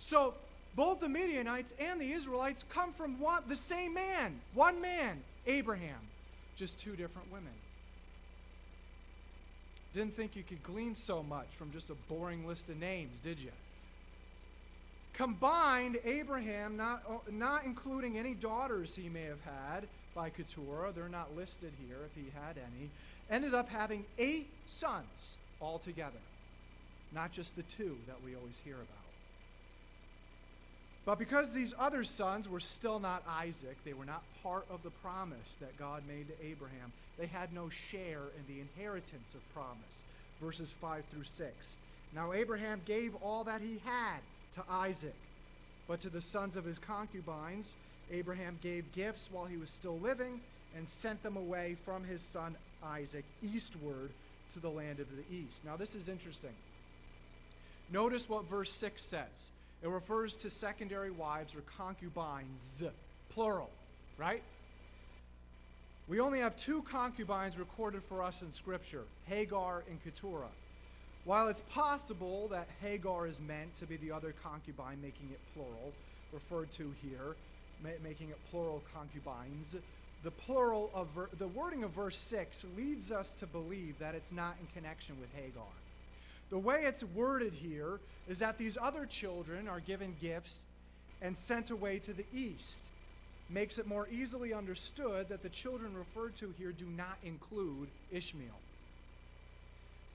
So 0.01 0.35
both 0.75 0.99
the 0.99 1.09
Midianites 1.09 1.73
and 1.79 2.01
the 2.01 2.11
Israelites 2.11 2.65
come 2.69 2.93
from 2.93 3.21
one, 3.21 3.45
the 3.47 3.55
same 3.55 3.95
man, 3.95 4.41
one 4.55 4.81
man, 4.81 5.21
Abraham, 5.47 6.01
just 6.57 6.81
two 6.81 6.97
different 6.97 7.31
women. 7.31 7.53
Didn't 9.95 10.15
think 10.15 10.35
you 10.35 10.43
could 10.43 10.65
glean 10.65 10.97
so 10.97 11.23
much 11.23 11.47
from 11.57 11.71
just 11.71 11.91
a 11.91 11.95
boring 12.09 12.45
list 12.45 12.71
of 12.71 12.81
names, 12.81 13.21
did 13.21 13.39
you? 13.39 13.53
Combined, 15.13 15.97
Abraham, 16.05 16.77
not, 16.77 17.33
not 17.33 17.65
including 17.65 18.19
any 18.19 18.35
daughters 18.35 18.97
he 18.97 19.09
may 19.09 19.25
have 19.27 19.43
had 19.45 19.87
by 20.21 20.29
Keturah, 20.29 20.93
they're 20.95 21.09
not 21.09 21.35
listed 21.35 21.73
here 21.89 21.97
if 22.05 22.15
he 22.15 22.31
had 22.35 22.59
any, 22.59 22.91
ended 23.31 23.55
up 23.55 23.71
having 23.71 24.05
eight 24.19 24.49
sons 24.67 25.39
altogether, 25.63 26.21
not 27.15 27.33
just 27.33 27.57
the 27.57 27.63
two 27.63 27.97
that 28.07 28.17
we 28.23 28.37
always 28.37 28.61
hear 28.63 28.75
about. 28.75 28.87
But 31.07 31.19
because 31.19 31.53
these 31.53 31.73
other 31.79 32.05
sons 32.05 32.51
were 32.51 32.61
still 32.61 33.01
not 33.01 33.23
Isaac, 33.27 33.79
they 33.87 33.95
were 33.95 34.05
not 34.05 34.23
part 34.43 34.67
of 34.71 34.83
the 34.83 34.91
promise 34.91 35.57
that 35.59 35.79
God 35.79 36.03
made 36.07 36.27
to 36.29 36.47
Abraham, 36.47 36.93
they 37.19 37.27
had 37.27 37.55
no 37.55 37.71
share 37.71 38.25
in 38.37 38.55
the 38.55 38.61
inheritance 38.61 39.35
of 39.35 39.55
promise. 39.55 40.05
Verses 40.39 40.75
5 40.83 41.03
through 41.11 41.25
6. 41.25 41.77
Now 42.15 42.35
Abraham 42.35 42.83
gave 42.85 43.15
all 43.23 43.45
that 43.45 43.63
he 43.63 43.81
had 43.87 44.19
to 44.57 44.71
Isaac, 44.71 45.15
but 45.89 46.03
to 46.03 46.11
the 46.11 46.21
sons 46.21 46.57
of 46.57 46.67
his 46.67 46.79
concubines, 46.79 47.75
Abraham 48.13 48.59
gave 48.63 48.93
gifts 48.93 49.29
while 49.31 49.45
he 49.45 49.57
was 49.57 49.71
still 49.71 49.99
living 49.99 50.41
and 50.77 50.89
sent 50.89 51.23
them 51.23 51.37
away 51.37 51.77
from 51.85 52.05
his 52.05 52.23
son 52.23 52.57
Isaac 52.83 53.25
eastward 53.43 54.11
to 54.53 54.61
the 54.61 54.69
land 54.69 55.01
of 55.01 55.07
the 55.11 55.35
east. 55.35 55.65
Now, 55.65 55.77
this 55.77 55.95
is 55.95 56.09
interesting. 56.09 56.55
Notice 57.93 58.29
what 58.29 58.45
verse 58.45 58.73
6 58.73 59.03
says 59.03 59.51
it 59.83 59.89
refers 59.89 60.35
to 60.37 60.51
secondary 60.51 61.11
wives 61.11 61.55
or 61.55 61.63
concubines, 61.77 62.85
plural, 63.31 63.71
right? 64.19 64.43
We 66.09 66.21
only 66.21 66.41
have 66.41 66.57
two 66.57 66.83
concubines 66.83 67.59
recorded 67.59 68.03
for 68.03 68.23
us 68.23 68.43
in 68.43 68.53
Scripture 68.53 69.05
Hagar 69.27 69.85
and 69.89 70.03
Keturah. 70.03 70.51
While 71.25 71.49
it's 71.49 71.63
possible 71.71 72.49
that 72.49 72.67
Hagar 72.81 73.27
is 73.27 73.41
meant 73.41 73.77
to 73.77 73.87
be 73.87 73.97
the 73.97 74.11
other 74.11 74.35
concubine, 74.43 75.01
making 75.01 75.29
it 75.31 75.39
plural, 75.55 75.93
referred 76.33 76.73
to 76.73 76.93
here, 77.03 77.37
ma- 77.83 77.91
making 78.03 78.31
it 78.31 78.39
plural 78.51 78.83
concubines, 78.95 79.77
the 80.23 80.31
plural 80.31 80.91
of 80.95 81.09
ver- 81.09 81.31
the 81.39 81.49
wording 81.49 81.83
of 81.85 81.91
verse 81.91 82.19
6 82.19 82.67
leads 82.77 83.11
us 83.11 83.31
to 83.35 83.47
believe 83.47 83.99
that 83.99 84.15
it's 84.15 84.33
not 84.33 84.57
in 84.61 84.67
connection 84.75 85.17
with 85.21 85.33
Hagar. 85.35 85.63
The 86.51 86.59
way 86.59 86.83
it's 86.85 87.05
worded 87.05 87.53
here 87.55 88.01
is 88.29 88.41
that 88.41 88.59
these 88.59 88.77
other 88.81 89.07
children 89.07 89.69
are 89.69 89.81
given 89.81 90.15
gifts 90.21 90.65
and 91.23 91.37
sent 91.37 91.71
away 91.71 91.99
to 92.01 92.13
the 92.13 92.25
east 92.35 92.91
makes 93.49 93.79
it 93.79 93.87
more 93.87 94.09
easily 94.11 94.55
understood 94.55 95.29
that 95.29 95.43
the 95.43 95.49
children 95.49 95.97
referred 95.97 96.37
to 96.37 96.55
here 96.59 96.73
do 96.73 96.87
not 96.87 97.19
include 97.25 97.89
Ishmael. 98.13 98.59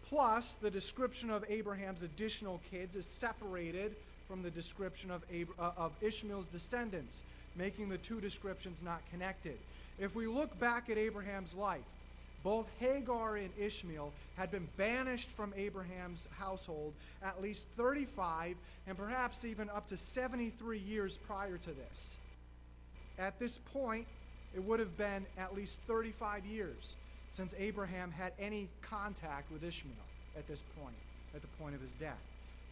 Plus, 0.08 0.54
the 0.54 0.72
description 0.72 1.30
of 1.30 1.44
Abraham's 1.50 2.04
additional 2.04 2.62
kids 2.72 2.96
is 2.96 3.06
separated 3.06 3.96
from 4.28 4.42
the 4.42 4.52
description 4.52 5.12
of, 5.12 5.24
Ab- 5.34 5.50
uh, 5.60 5.72
of 5.78 5.92
Ishmael's 6.02 6.48
descendants, 6.48 7.24
making 7.56 7.90
the 7.90 7.98
two 7.98 8.20
descriptions 8.20 8.84
not 8.84 9.02
connected. 9.12 9.58
If 10.00 10.16
we 10.16 10.28
look 10.28 10.58
back 10.60 10.90
at 10.90 10.98
Abraham's 10.98 11.56
life, 11.56 11.84
both 12.44 12.68
Hagar 12.80 13.38
and 13.38 13.50
Ishmael 13.58 14.14
had 14.36 14.52
been 14.52 14.68
banished 14.78 15.30
from 15.32 15.52
Abraham's 15.58 16.28
household 16.38 16.94
at 17.24 17.42
least 17.42 17.66
35 17.76 18.56
and 18.86 18.96
perhaps 18.96 19.44
even 19.46 19.68
up 19.72 19.88
to 19.88 19.98
73 19.98 20.78
years 20.78 21.18
prior 21.18 21.58
to 21.58 21.72
this. 21.72 22.16
At 23.18 23.40
this 23.40 23.58
point, 23.74 24.06
it 24.54 24.64
would 24.64 24.80
have 24.80 24.96
been 24.96 25.26
at 25.38 25.56
least 25.56 25.78
35 25.88 26.46
years 26.46 26.96
since 27.32 27.56
Abraham 27.58 28.12
had 28.12 28.34
any 28.40 28.70
contact 28.82 29.52
with 29.52 29.64
Ishmael 29.64 29.94
at 30.38 30.48
this 30.48 30.64
point, 30.80 30.96
at 31.34 31.42
the 31.42 31.48
point 31.60 31.74
of 31.74 31.82
his 31.82 31.94
death. 31.94 32.22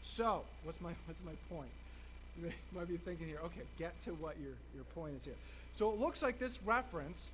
So, 0.04 0.44
what's 0.64 0.82
my, 0.82 0.92
what's 1.08 1.24
my 1.24 1.34
point? 1.50 1.72
You 2.42 2.52
might 2.76 2.88
be 2.88 2.98
thinking 2.98 3.28
here, 3.28 3.40
okay, 3.46 3.62
get 3.78 4.00
to 4.04 4.12
what 4.12 4.36
your, 4.40 4.54
your 4.74 4.84
point 4.96 5.16
is 5.20 5.26
here. 5.26 5.36
So 5.76 5.92
it 5.92 6.00
looks 6.00 6.22
like 6.22 6.40
this 6.40 6.60
reference 6.64 7.32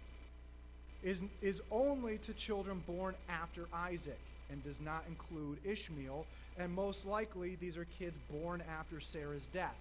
is, 1.03 1.23
is 1.41 1.61
only 1.71 2.17
to 2.19 2.33
children 2.33 2.83
born 2.85 3.15
after 3.29 3.67
Isaac 3.73 4.19
and 4.49 4.63
does 4.63 4.81
not 4.81 5.03
include 5.07 5.59
Ishmael, 5.63 6.25
and 6.57 6.73
most 6.73 7.05
likely 7.05 7.55
these 7.55 7.77
are 7.77 7.85
kids 7.97 8.19
born 8.31 8.63
after 8.79 8.99
Sarah's 8.99 9.47
death. 9.53 9.75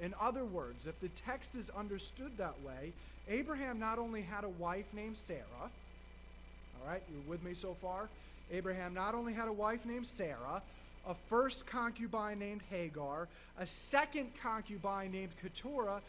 In 0.00 0.14
other 0.20 0.44
words, 0.44 0.86
if 0.86 0.98
the 1.00 1.08
text 1.08 1.54
is 1.54 1.70
understood 1.70 2.32
that 2.38 2.60
way, 2.62 2.92
Abraham 3.28 3.78
not 3.78 3.98
only 3.98 4.22
had 4.22 4.44
a 4.44 4.48
wife 4.48 4.86
named 4.92 5.16
Sarah, 5.16 5.44
all 5.60 6.88
right, 6.88 7.02
you're 7.10 7.30
with 7.30 7.42
me 7.42 7.54
so 7.54 7.76
far? 7.80 8.08
Abraham 8.50 8.92
not 8.92 9.14
only 9.14 9.32
had 9.32 9.48
a 9.48 9.52
wife 9.52 9.84
named 9.86 10.06
Sarah, 10.06 10.62
a 11.08 11.14
first 11.28 11.66
concubine 11.66 12.38
named 12.38 12.62
Hagar, 12.70 13.28
a 13.58 13.66
second 13.66 14.30
concubine 14.42 15.12
named 15.12 15.32
Keturah, 15.40 16.00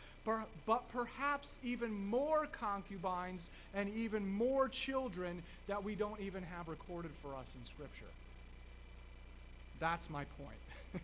but 0.65 0.89
perhaps 0.91 1.59
even 1.63 1.93
more 1.93 2.47
concubines 2.51 3.49
and 3.73 3.93
even 3.95 4.27
more 4.27 4.67
children 4.67 5.43
that 5.67 5.83
we 5.83 5.95
don't 5.95 6.19
even 6.21 6.43
have 6.43 6.67
recorded 6.67 7.11
for 7.21 7.35
us 7.35 7.55
in 7.59 7.65
Scripture. 7.65 8.05
That's 9.79 10.09
my 10.09 10.25
point. 10.39 11.03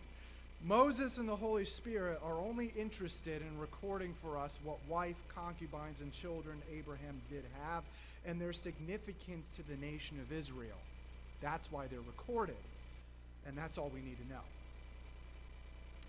Moses 0.64 1.18
and 1.18 1.28
the 1.28 1.36
Holy 1.36 1.64
Spirit 1.64 2.20
are 2.24 2.38
only 2.38 2.72
interested 2.78 3.42
in 3.42 3.58
recording 3.58 4.14
for 4.22 4.38
us 4.38 4.58
what 4.62 4.78
wife, 4.88 5.16
concubines, 5.34 6.00
and 6.00 6.12
children 6.12 6.62
Abraham 6.72 7.20
did 7.30 7.44
have 7.64 7.82
and 8.24 8.40
their 8.40 8.52
significance 8.52 9.48
to 9.56 9.62
the 9.68 9.76
nation 9.76 10.18
of 10.20 10.32
Israel. 10.32 10.78
That's 11.40 11.70
why 11.72 11.86
they're 11.88 12.00
recorded. 12.00 12.56
And 13.46 13.56
that's 13.56 13.78
all 13.78 13.90
we 13.92 14.00
need 14.00 14.18
to 14.18 14.32
know. 14.32 14.40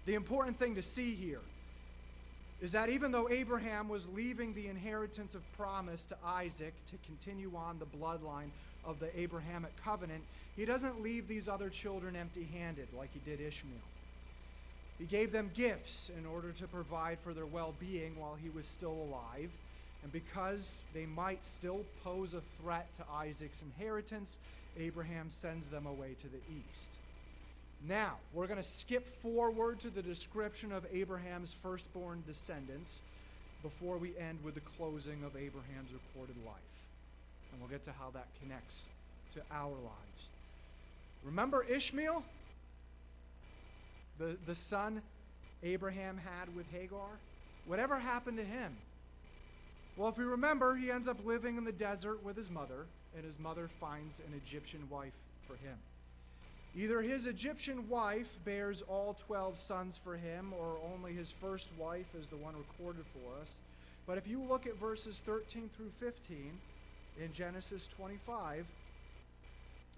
The 0.05 0.15
important 0.15 0.59
thing 0.59 0.75
to 0.75 0.81
see 0.81 1.15
here 1.15 1.41
is 2.61 2.71
that 2.73 2.89
even 2.89 3.11
though 3.11 3.29
Abraham 3.29 3.89
was 3.89 4.07
leaving 4.09 4.53
the 4.53 4.67
inheritance 4.67 5.35
of 5.35 5.41
promise 5.57 6.05
to 6.05 6.15
Isaac 6.25 6.73
to 6.91 6.95
continue 7.05 7.51
on 7.55 7.79
the 7.79 7.85
bloodline 7.85 8.49
of 8.85 8.99
the 8.99 9.17
Abrahamic 9.19 9.71
covenant, 9.83 10.23
he 10.55 10.65
doesn't 10.65 11.01
leave 11.01 11.27
these 11.27 11.49
other 11.49 11.69
children 11.69 12.15
empty 12.15 12.47
handed 12.53 12.87
like 12.97 13.09
he 13.13 13.19
did 13.29 13.41
Ishmael. 13.45 13.73
He 14.99 15.05
gave 15.05 15.31
them 15.31 15.51
gifts 15.53 16.11
in 16.17 16.25
order 16.25 16.51
to 16.51 16.67
provide 16.67 17.17
for 17.23 17.33
their 17.33 17.45
well 17.45 17.73
being 17.79 18.17
while 18.17 18.37
he 18.41 18.49
was 18.49 18.65
still 18.65 18.91
alive. 18.91 19.49
And 20.03 20.11
because 20.11 20.81
they 20.93 21.05
might 21.05 21.45
still 21.45 21.83
pose 22.03 22.33
a 22.33 22.41
threat 22.61 22.87
to 22.97 23.03
Isaac's 23.13 23.61
inheritance, 23.61 24.37
Abraham 24.79 25.29
sends 25.29 25.67
them 25.67 25.85
away 25.85 26.15
to 26.19 26.27
the 26.27 26.39
east. 26.69 26.97
Now, 27.87 28.17
we're 28.33 28.47
going 28.47 28.61
to 28.61 28.63
skip 28.63 29.21
forward 29.21 29.79
to 29.81 29.89
the 29.89 30.01
description 30.01 30.71
of 30.71 30.85
Abraham's 30.93 31.53
firstborn 31.61 32.23
descendants 32.25 33.01
before 33.61 33.97
we 33.97 34.17
end 34.17 34.39
with 34.43 34.55
the 34.55 34.61
closing 34.61 35.23
of 35.23 35.35
Abraham's 35.35 35.91
recorded 35.91 36.35
life. 36.45 36.55
And 37.51 37.61
we'll 37.61 37.69
get 37.69 37.83
to 37.83 37.91
how 37.91 38.09
that 38.13 38.27
connects 38.41 38.85
to 39.33 39.41
our 39.51 39.69
lives. 39.69 40.29
Remember 41.23 41.63
Ishmael? 41.63 42.23
the, 44.17 44.37
the 44.45 44.55
son 44.55 45.01
Abraham 45.63 46.17
had 46.17 46.55
with 46.55 46.65
Hagar? 46.71 47.07
Whatever 47.65 47.97
happened 47.97 48.37
to 48.37 48.43
him? 48.43 48.75
Well, 49.95 50.09
if 50.09 50.17
we 50.17 50.23
remember, 50.23 50.75
he 50.75 50.91
ends 50.91 51.07
up 51.07 51.23
living 51.25 51.57
in 51.57 51.63
the 51.63 51.71
desert 51.71 52.23
with 52.23 52.35
his 52.35 52.49
mother, 52.49 52.85
and 53.15 53.23
his 53.23 53.39
mother 53.39 53.69
finds 53.79 54.19
an 54.19 54.33
Egyptian 54.33 54.87
wife 54.89 55.13
for 55.47 55.53
him. 55.53 55.77
Either 56.75 57.01
his 57.01 57.27
Egyptian 57.27 57.87
wife 57.87 58.39
bears 58.45 58.81
all 58.83 59.15
12 59.27 59.57
sons 59.57 59.99
for 60.03 60.15
him, 60.15 60.53
or 60.59 60.77
only 60.93 61.13
his 61.13 61.29
first 61.29 61.69
wife 61.77 62.07
is 62.19 62.27
the 62.27 62.35
one 62.35 62.55
recorded 62.55 63.05
for 63.13 63.41
us. 63.41 63.57
But 64.07 64.17
if 64.17 64.27
you 64.27 64.41
look 64.41 64.65
at 64.65 64.79
verses 64.79 65.21
13 65.25 65.69
through 65.77 65.91
15 65.99 66.51
in 67.21 67.31
Genesis 67.31 67.87
25, 67.95 68.65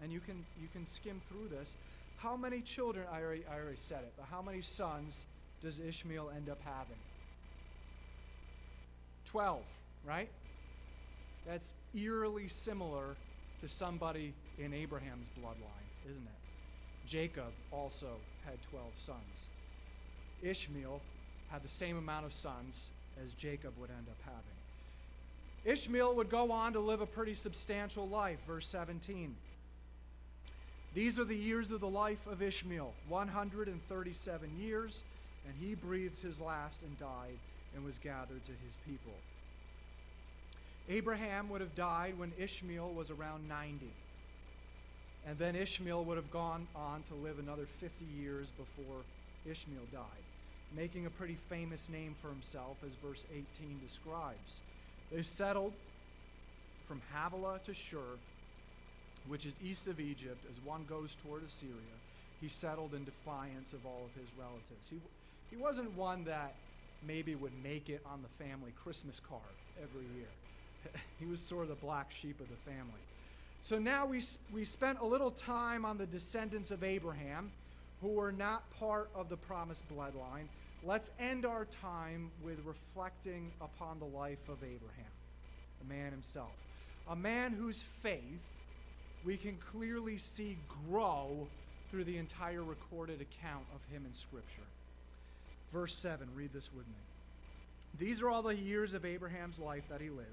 and 0.04 0.12
you 0.12 0.20
can, 0.20 0.46
you 0.62 0.68
can 0.74 0.86
skim 0.86 1.22
through 1.30 1.48
this, 1.48 1.78
how 2.18 2.36
many 2.36 2.60
children, 2.60 3.06
I 3.12 3.22
already, 3.22 3.44
I 3.50 3.58
already 3.58 3.78
said 3.78 4.00
it, 4.00 4.14
but 4.18 4.26
how 4.30 4.42
many 4.42 4.62
sons 4.62 5.26
does 5.62 5.80
Ishmael 5.80 6.32
end 6.36 6.50
up 6.50 6.60
having? 6.66 6.98
12, 9.26 9.62
right? 10.06 10.30
That's 11.48 11.74
eerily 11.96 12.48
similar 12.50 13.16
to 13.62 13.68
somebody 13.70 14.34
in 14.60 14.74
Abraham's 14.74 15.30
bloodline, 15.40 16.12
isn't 16.12 16.24
it? 16.24 16.45
Jacob 17.08 17.52
also 17.72 18.18
had 18.46 18.62
12 18.70 18.86
sons. 19.06 19.48
Ishmael 20.42 21.02
had 21.50 21.64
the 21.64 21.70
same 21.70 21.98
amount 21.98 22.26
of 22.26 22.34
sons 22.34 22.90
as 23.24 23.34
Jacob 23.34 23.74
would 23.80 23.90
end 23.90 24.08
up 24.10 24.18
having. 24.24 24.42
Ishmael 25.66 26.16
would 26.16 26.30
go 26.30 26.52
on 26.52 26.74
to 26.74 26.80
live 26.80 27.02
a 27.02 27.06
pretty 27.06 27.34
substantial 27.34 28.08
life, 28.08 28.38
verse 28.46 28.68
17. 28.68 29.36
These 30.94 31.20
are 31.20 31.26
the 31.26 31.36
years 31.36 31.72
of 31.72 31.82
the 31.82 31.88
life 31.88 32.26
of 32.28 32.42
Ishmael 32.42 32.94
137 33.10 34.50
years, 34.60 35.04
and 35.46 35.56
he 35.60 35.76
breathed 35.76 36.22
his 36.22 36.40
last 36.40 36.82
and 36.84 36.98
died 37.00 37.38
and 37.76 37.84
was 37.84 37.98
gathered 37.98 38.44
to 38.46 38.52
his 38.66 38.78
people. 38.86 39.14
Abraham 40.88 41.50
would 41.50 41.62
have 41.62 41.76
died 41.76 42.18
when 42.18 42.32
Ishmael 42.38 42.94
was 42.94 43.10
around 43.10 43.50
90. 43.50 43.92
And 45.28 45.38
then 45.40 45.56
Ishmael 45.56 46.04
would 46.04 46.18
have 46.18 46.32
gone 46.32 46.68
on 46.76 47.04
to 47.04 47.16
live 47.16 47.40
another 47.40 47.66
50 47.80 48.06
years 48.20 48.52
before 48.52 49.02
Ishmael 49.50 49.88
died, 49.92 50.26
making 50.76 51.06
a 51.06 51.10
pretty 51.10 51.38
famous 51.50 51.90
name 51.90 52.16
for 52.22 52.30
himself, 52.30 52.78
as 52.86 52.94
verse 52.96 53.26
18 53.34 53.80
describes. 53.84 54.62
They 55.12 55.24
settled 55.24 55.74
from 56.88 57.02
Havilah 57.14 57.60
to 57.66 57.74
Shur, 57.74 58.20
which 59.28 59.46
is 59.46 59.56
east 59.64 59.88
of 59.88 60.00
Egypt, 60.00 60.46
as 60.50 60.60
one 60.64 60.86
goes 60.88 61.16
toward 61.16 61.44
Assyria. 61.44 61.98
He 62.40 62.48
settled 62.48 62.94
in 62.94 63.06
defiance 63.06 63.74
of 63.74 63.86
all 63.86 64.06
of 64.06 64.22
his 64.22 64.30
relatives. 64.38 64.90
He, 64.90 64.98
he 65.50 65.58
wasn't 65.58 65.96
one 65.98 66.26
that 66.26 66.54
maybe 67.08 67.34
would 67.34 67.54
make 67.64 67.90
it 67.90 68.02
on 68.06 68.22
the 68.22 68.44
family 68.44 68.72
Christmas 68.84 69.20
card 69.20 69.42
every 69.82 70.06
year. 70.18 71.02
he 71.20 71.26
was 71.26 71.40
sort 71.40 71.64
of 71.64 71.70
the 71.70 71.86
black 71.86 72.12
sheep 72.22 72.40
of 72.40 72.48
the 72.50 72.72
family. 72.72 73.02
So 73.66 73.80
now 73.80 74.06
we, 74.06 74.22
we 74.54 74.64
spent 74.64 75.00
a 75.00 75.06
little 75.06 75.32
time 75.32 75.86
on 75.86 75.98
the 75.98 76.06
descendants 76.06 76.70
of 76.70 76.84
Abraham 76.84 77.50
who 78.00 78.10
were 78.10 78.32
not 78.32 78.62
part 78.80 79.10
of 79.16 79.28
the 79.28 79.38
promised 79.38 79.84
bloodline. 79.90 80.46
Let's 80.84 81.10
end 81.20 81.48
our 81.48 81.66
time 81.66 82.30
with 82.44 82.60
reflecting 82.64 83.52
upon 83.60 83.98
the 83.98 84.06
life 84.06 84.50
of 84.50 84.58
Abraham, 84.58 85.10
the 85.82 85.92
man 85.92 86.12
himself. 86.12 86.52
A 87.10 87.16
man 87.16 87.54
whose 87.54 87.82
faith 88.04 88.44
we 89.26 89.36
can 89.36 89.58
clearly 89.72 90.20
see 90.20 90.60
grow 90.88 91.48
through 91.90 92.04
the 92.04 92.20
entire 92.20 92.64
recorded 92.64 93.20
account 93.20 93.66
of 93.74 93.82
him 93.92 94.06
in 94.06 94.14
Scripture. 94.14 94.62
Verse 95.74 95.96
7, 95.96 96.28
read 96.36 96.54
this 96.54 96.70
with 96.72 96.86
me. 96.86 96.94
These 97.98 98.22
are 98.22 98.30
all 98.30 98.44
the 98.44 98.56
years 98.56 98.94
of 98.94 99.06
Abraham's 99.06 99.58
life 99.58 99.86
that 99.90 100.02
he 100.02 100.12
lived 100.12 100.30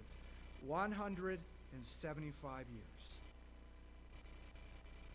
175 0.67 2.67
years. 2.75 2.92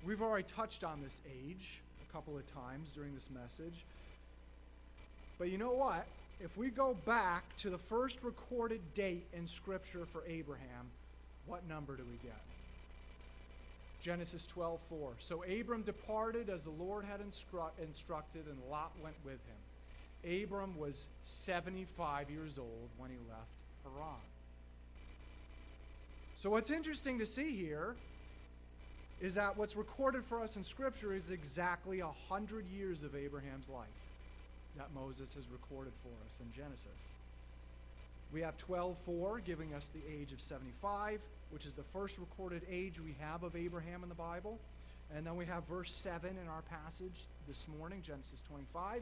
We've 0.05 0.21
already 0.21 0.45
touched 0.47 0.83
on 0.83 1.01
this 1.01 1.21
age 1.25 1.81
a 2.07 2.13
couple 2.13 2.37
of 2.37 2.45
times 2.53 2.91
during 2.91 3.13
this 3.13 3.29
message. 3.29 3.85
But 5.37 5.49
you 5.49 5.57
know 5.57 5.71
what? 5.71 6.05
If 6.39 6.55
we 6.57 6.69
go 6.69 6.95
back 7.05 7.55
to 7.57 7.69
the 7.69 7.77
first 7.77 8.19
recorded 8.23 8.81
date 8.93 9.25
in 9.33 9.47
Scripture 9.47 10.05
for 10.05 10.23
Abraham, 10.27 10.91
what 11.45 11.67
number 11.67 11.95
do 11.95 12.03
we 12.03 12.17
get? 12.27 12.39
Genesis 14.01 14.45
12, 14.45 14.79
4. 14.89 15.13
So 15.19 15.43
Abram 15.43 15.81
departed 15.81 16.49
as 16.49 16.61
the 16.63 16.69
Lord 16.69 17.03
had 17.03 17.19
instru- 17.19 17.71
instructed, 17.81 18.45
and 18.47 18.57
Lot 18.69 18.91
went 19.03 19.15
with 19.25 19.39
him. 19.45 20.43
Abram 20.43 20.77
was 20.77 21.07
75 21.23 22.29
years 22.29 22.57
old 22.57 22.89
when 22.97 23.09
he 23.09 23.17
left 23.29 23.49
Haran. 23.83 24.15
So, 26.37 26.51
what's 26.51 26.69
interesting 26.69 27.17
to 27.19 27.25
see 27.25 27.55
here 27.55 27.95
is 29.19 29.35
that 29.35 29.57
what's 29.57 29.75
recorded 29.75 30.23
for 30.25 30.41
us 30.41 30.57
in 30.57 30.63
Scripture 30.63 31.13
is 31.13 31.31
exactly 31.31 32.01
a 32.01 32.11
hundred 32.29 32.65
years 32.67 33.03
of 33.03 33.15
Abraham's 33.15 33.67
life 33.69 33.87
that 34.77 34.93
Moses 34.93 35.33
has 35.33 35.45
recorded 35.49 35.93
for 36.03 36.13
us 36.25 36.39
in 36.39 36.51
Genesis. 36.53 36.87
We 38.31 38.41
have 38.41 38.57
12:4 38.57 39.39
giving 39.43 39.73
us 39.73 39.89
the 39.89 40.01
age 40.07 40.33
of 40.33 40.41
75, 40.41 41.21
which 41.49 41.65
is 41.65 41.73
the 41.73 41.83
first 41.83 42.17
recorded 42.19 42.61
age 42.69 42.99
we 42.99 43.15
have 43.19 43.43
of 43.43 43.55
Abraham 43.55 44.03
in 44.03 44.09
the 44.09 44.15
Bible. 44.15 44.59
And 45.15 45.25
then 45.25 45.37
we 45.37 45.45
have 45.45 45.63
verse 45.63 45.93
7 45.93 46.37
in 46.37 46.47
our 46.49 46.61
passage 46.63 47.27
this 47.47 47.67
morning, 47.79 48.01
Genesis 48.01 48.41
25, 48.49 49.01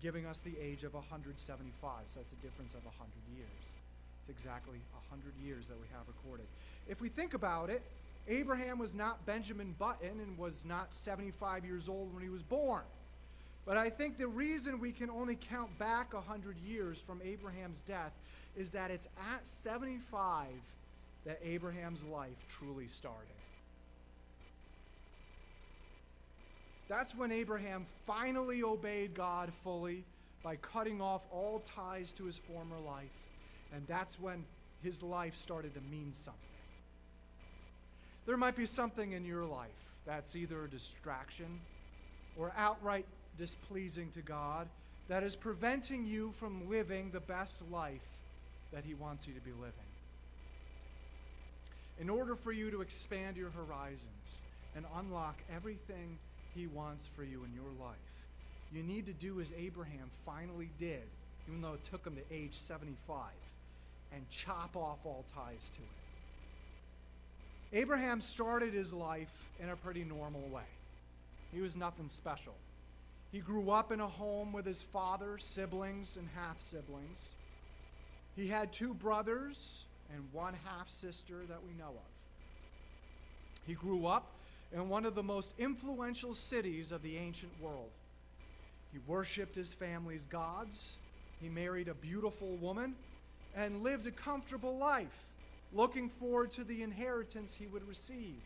giving 0.00 0.24
us 0.24 0.40
the 0.40 0.56
age 0.58 0.84
of 0.84 0.94
175. 0.94 1.92
So 2.06 2.20
that's 2.20 2.32
a 2.32 2.36
difference 2.36 2.74
of 2.74 2.84
100 2.84 3.10
years. 3.36 3.74
It's 4.20 4.30
exactly 4.30 4.78
100 5.10 5.34
years 5.44 5.66
that 5.66 5.76
we 5.80 5.88
have 5.92 6.06
recorded. 6.06 6.46
If 6.88 7.00
we 7.00 7.08
think 7.08 7.34
about 7.34 7.68
it, 7.68 7.82
Abraham 8.28 8.78
was 8.78 8.94
not 8.94 9.24
Benjamin 9.26 9.74
Button 9.78 10.20
and 10.20 10.38
was 10.38 10.64
not 10.64 10.92
75 10.92 11.64
years 11.64 11.88
old 11.88 12.14
when 12.14 12.22
he 12.22 12.28
was 12.28 12.42
born. 12.42 12.82
But 13.66 13.76
I 13.76 13.90
think 13.90 14.18
the 14.18 14.28
reason 14.28 14.80
we 14.80 14.92
can 14.92 15.10
only 15.10 15.36
count 15.36 15.76
back 15.78 16.14
100 16.14 16.56
years 16.58 16.98
from 16.98 17.20
Abraham's 17.24 17.80
death 17.80 18.12
is 18.56 18.70
that 18.70 18.90
it's 18.90 19.08
at 19.34 19.46
75 19.46 20.46
that 21.24 21.38
Abraham's 21.44 22.04
life 22.04 22.36
truly 22.48 22.88
started. 22.88 23.28
That's 26.88 27.14
when 27.14 27.30
Abraham 27.30 27.86
finally 28.06 28.64
obeyed 28.64 29.14
God 29.14 29.52
fully 29.62 30.02
by 30.42 30.56
cutting 30.56 31.00
off 31.00 31.22
all 31.30 31.60
ties 31.60 32.12
to 32.14 32.24
his 32.24 32.38
former 32.38 32.78
life. 32.78 33.12
And 33.72 33.86
that's 33.86 34.18
when 34.18 34.44
his 34.82 35.02
life 35.02 35.36
started 35.36 35.74
to 35.74 35.80
mean 35.82 36.12
something. 36.12 36.49
There 38.30 38.36
might 38.36 38.54
be 38.54 38.64
something 38.64 39.10
in 39.10 39.24
your 39.24 39.44
life 39.44 39.70
that's 40.06 40.36
either 40.36 40.62
a 40.62 40.70
distraction 40.70 41.58
or 42.38 42.52
outright 42.56 43.04
displeasing 43.36 44.08
to 44.10 44.22
God 44.22 44.68
that 45.08 45.24
is 45.24 45.34
preventing 45.34 46.06
you 46.06 46.32
from 46.38 46.70
living 46.70 47.10
the 47.10 47.18
best 47.18 47.60
life 47.72 48.06
that 48.72 48.84
He 48.84 48.94
wants 48.94 49.26
you 49.26 49.34
to 49.34 49.40
be 49.40 49.50
living. 49.50 49.72
In 51.98 52.08
order 52.08 52.36
for 52.36 52.52
you 52.52 52.70
to 52.70 52.82
expand 52.82 53.36
your 53.36 53.50
horizons 53.50 54.36
and 54.76 54.84
unlock 54.94 55.42
everything 55.52 56.16
He 56.54 56.68
wants 56.68 57.08
for 57.16 57.24
you 57.24 57.42
in 57.42 57.52
your 57.52 57.72
life, 57.84 57.96
you 58.72 58.84
need 58.84 59.06
to 59.06 59.12
do 59.12 59.40
as 59.40 59.52
Abraham 59.58 60.08
finally 60.24 60.70
did, 60.78 61.02
even 61.48 61.62
though 61.62 61.72
it 61.72 61.82
took 61.82 62.06
him 62.06 62.14
to 62.14 62.22
age 62.32 62.54
75, 62.54 63.24
and 64.14 64.22
chop 64.30 64.76
off 64.76 64.98
all 65.04 65.24
ties 65.34 65.68
to 65.70 65.80
it. 65.80 66.09
Abraham 67.72 68.20
started 68.20 68.74
his 68.74 68.92
life 68.92 69.32
in 69.60 69.68
a 69.68 69.76
pretty 69.76 70.04
normal 70.04 70.48
way. 70.48 70.68
He 71.52 71.60
was 71.60 71.76
nothing 71.76 72.08
special. 72.08 72.54
He 73.30 73.38
grew 73.38 73.70
up 73.70 73.92
in 73.92 74.00
a 74.00 74.08
home 74.08 74.52
with 74.52 74.66
his 74.66 74.82
father, 74.82 75.38
siblings, 75.38 76.16
and 76.16 76.28
half 76.34 76.60
siblings. 76.60 77.30
He 78.34 78.48
had 78.48 78.72
two 78.72 78.94
brothers 78.94 79.84
and 80.12 80.24
one 80.32 80.54
half 80.64 80.88
sister 80.88 81.44
that 81.48 81.62
we 81.64 81.72
know 81.78 81.90
of. 81.90 82.10
He 83.66 83.74
grew 83.74 84.06
up 84.06 84.32
in 84.72 84.88
one 84.88 85.04
of 85.04 85.14
the 85.14 85.22
most 85.22 85.54
influential 85.58 86.34
cities 86.34 86.90
of 86.90 87.02
the 87.02 87.16
ancient 87.16 87.52
world. 87.60 87.90
He 88.92 88.98
worshiped 89.06 89.54
his 89.54 89.72
family's 89.72 90.26
gods. 90.26 90.96
He 91.40 91.48
married 91.48 91.86
a 91.86 91.94
beautiful 91.94 92.56
woman 92.56 92.94
and 93.54 93.82
lived 93.82 94.06
a 94.08 94.10
comfortable 94.10 94.76
life 94.76 95.24
looking 95.72 96.08
forward 96.08 96.50
to 96.52 96.64
the 96.64 96.82
inheritance 96.82 97.54
he 97.54 97.66
would 97.66 97.86
receive. 97.86 98.40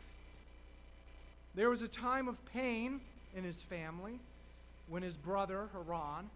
There 1.55 1.71
was 1.71 1.83
a 1.83 1.89
time 1.89 2.29
of 2.29 2.45
pain 2.47 3.01
in 3.37 3.45
his 3.45 3.63
family 3.63 4.19
when 4.89 5.03
his 5.03 5.17
brother, 5.17 5.69
Haran, 5.73 6.29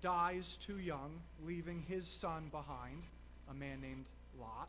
dies 0.00 0.56
too 0.56 0.78
young, 0.78 1.20
leaving 1.44 1.84
his 1.88 2.06
son 2.06 2.48
behind, 2.50 3.02
a 3.50 3.54
man 3.54 3.80
named 3.80 4.06
Lot. 4.40 4.68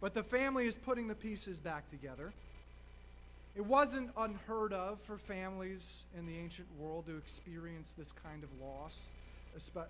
But 0.00 0.14
the 0.14 0.24
family 0.24 0.66
is 0.66 0.76
putting 0.76 1.06
the 1.06 1.14
pieces 1.14 1.60
back 1.60 1.88
together. 1.88 2.32
It 3.54 3.64
wasn't 3.64 4.10
unheard 4.16 4.72
of 4.72 5.00
for 5.02 5.16
families 5.16 5.98
in 6.18 6.26
the 6.26 6.36
ancient 6.36 6.66
world 6.78 7.06
to 7.06 7.16
experience 7.16 7.92
this 7.92 8.10
kind 8.10 8.42
of 8.42 8.50
loss, 8.60 8.98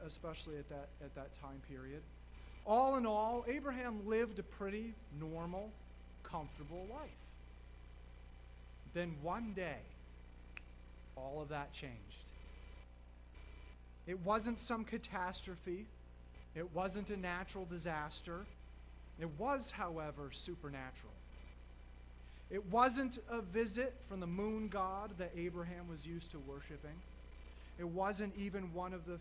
especially 0.05 0.59
at 0.59 0.68
that, 0.68 0.88
at 1.03 1.14
that 1.14 1.33
time 1.40 1.62
period. 1.68 2.03
All 2.66 2.96
in 2.96 3.05
all, 3.05 3.44
Abraham 3.46 4.07
lived 4.07 4.38
a 4.38 4.42
pretty 4.42 4.94
normal, 5.20 5.70
comfortable 6.22 6.87
life. 6.90 7.11
Then 8.94 9.14
one 9.22 9.53
day, 9.55 9.79
all 11.16 11.42
of 11.42 11.48
that 11.50 11.72
changed. 11.72 12.31
It 14.07 14.18
wasn't 14.24 14.61
some 14.61 14.85
catastrophe, 14.85 15.87
it 16.55 16.72
wasn't 16.74 17.11
a 17.11 17.16
natural 17.16 17.64
disaster. 17.64 18.46
It 19.20 19.29
was, 19.38 19.70
however, 19.70 20.31
supernatural. 20.33 21.12
It 22.50 22.64
wasn't 22.66 23.18
a 23.31 23.40
visit 23.42 23.94
from 24.09 24.20
the 24.20 24.27
moon 24.27 24.68
god 24.68 25.12
that 25.18 25.33
Abraham 25.37 25.88
was 25.88 26.07
used 26.07 26.31
to 26.33 26.38
worshiping. 26.40 27.00
It 27.79 27.88
wasn't 27.88 28.35
even 28.37 28.72
one 28.72 28.92
of 28.92 29.07
the 29.07 29.18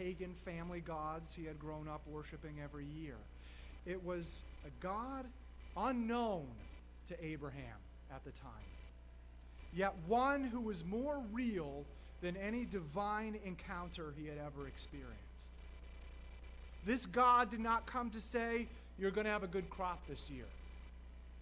pagan 0.00 0.34
family 0.46 0.80
gods 0.80 1.34
he 1.34 1.44
had 1.44 1.58
grown 1.58 1.86
up 1.86 2.00
worshiping 2.06 2.54
every 2.62 2.86
year. 2.86 3.16
It 3.84 4.02
was 4.02 4.42
a 4.66 4.70
God 4.82 5.26
unknown 5.76 6.46
to 7.08 7.24
Abraham 7.24 7.76
at 8.10 8.24
the 8.24 8.30
time, 8.30 8.50
yet 9.74 9.94
one 10.06 10.42
who 10.42 10.60
was 10.60 10.84
more 10.84 11.22
real 11.32 11.84
than 12.22 12.36
any 12.38 12.64
divine 12.64 13.38
encounter 13.44 14.14
he 14.18 14.26
had 14.26 14.38
ever 14.38 14.66
experienced. 14.66 15.16
This 16.86 17.04
God 17.04 17.50
did 17.50 17.60
not 17.60 17.84
come 17.84 18.10
to 18.10 18.20
say, 18.20 18.68
You're 18.98 19.10
going 19.10 19.26
to 19.26 19.30
have 19.30 19.42
a 19.42 19.48
good 19.48 19.68
crop 19.68 20.00
this 20.08 20.30
year, 20.30 20.48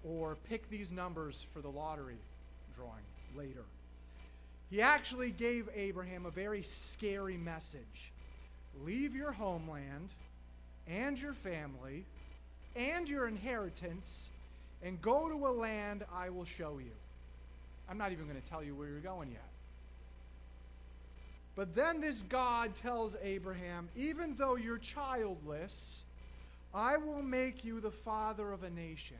or 0.05 0.37
pick 0.49 0.69
these 0.69 0.91
numbers 0.91 1.47
for 1.53 1.61
the 1.61 1.71
lottery 1.71 2.19
drawing 2.75 3.05
later. 3.37 3.65
He 4.69 4.83
actually 4.83 5.31
gave 5.31 5.69
Abraham 5.77 6.27
a 6.27 6.31
very 6.31 6.63
scary 6.63 7.37
message 7.37 8.13
Leave 8.85 9.15
your 9.15 9.33
homeland 9.33 10.09
and 10.87 11.21
your 11.21 11.35
family 11.35 12.05
and 12.77 13.09
your 13.09 13.27
inheritance 13.27 14.31
and 14.83 15.01
go 15.03 15.29
to 15.29 15.47
a 15.47 15.53
land 15.53 16.05
I 16.15 16.31
will 16.31 16.45
show 16.45 16.79
you. 16.79 16.93
I'm 17.89 17.99
not 17.99 18.13
even 18.13 18.27
going 18.27 18.41
to 18.41 18.47
tell 18.49 18.63
you 18.63 18.75
where 18.75 18.89
you're 18.89 19.01
going 19.01 19.31
yet. 19.31 19.43
But 21.57 21.75
then 21.75 22.01
this 22.01 22.23
God 22.23 22.77
tells 22.77 23.17
Abraham, 23.23 23.89
even 23.97 24.37
though 24.37 24.55
you're 24.55 24.79
childless, 24.79 26.03
I 26.73 26.97
will 26.99 27.23
make 27.23 27.65
you 27.65 27.81
the 27.81 27.91
father 27.91 28.53
of 28.53 28.63
a 28.63 28.71
nation. 28.71 29.17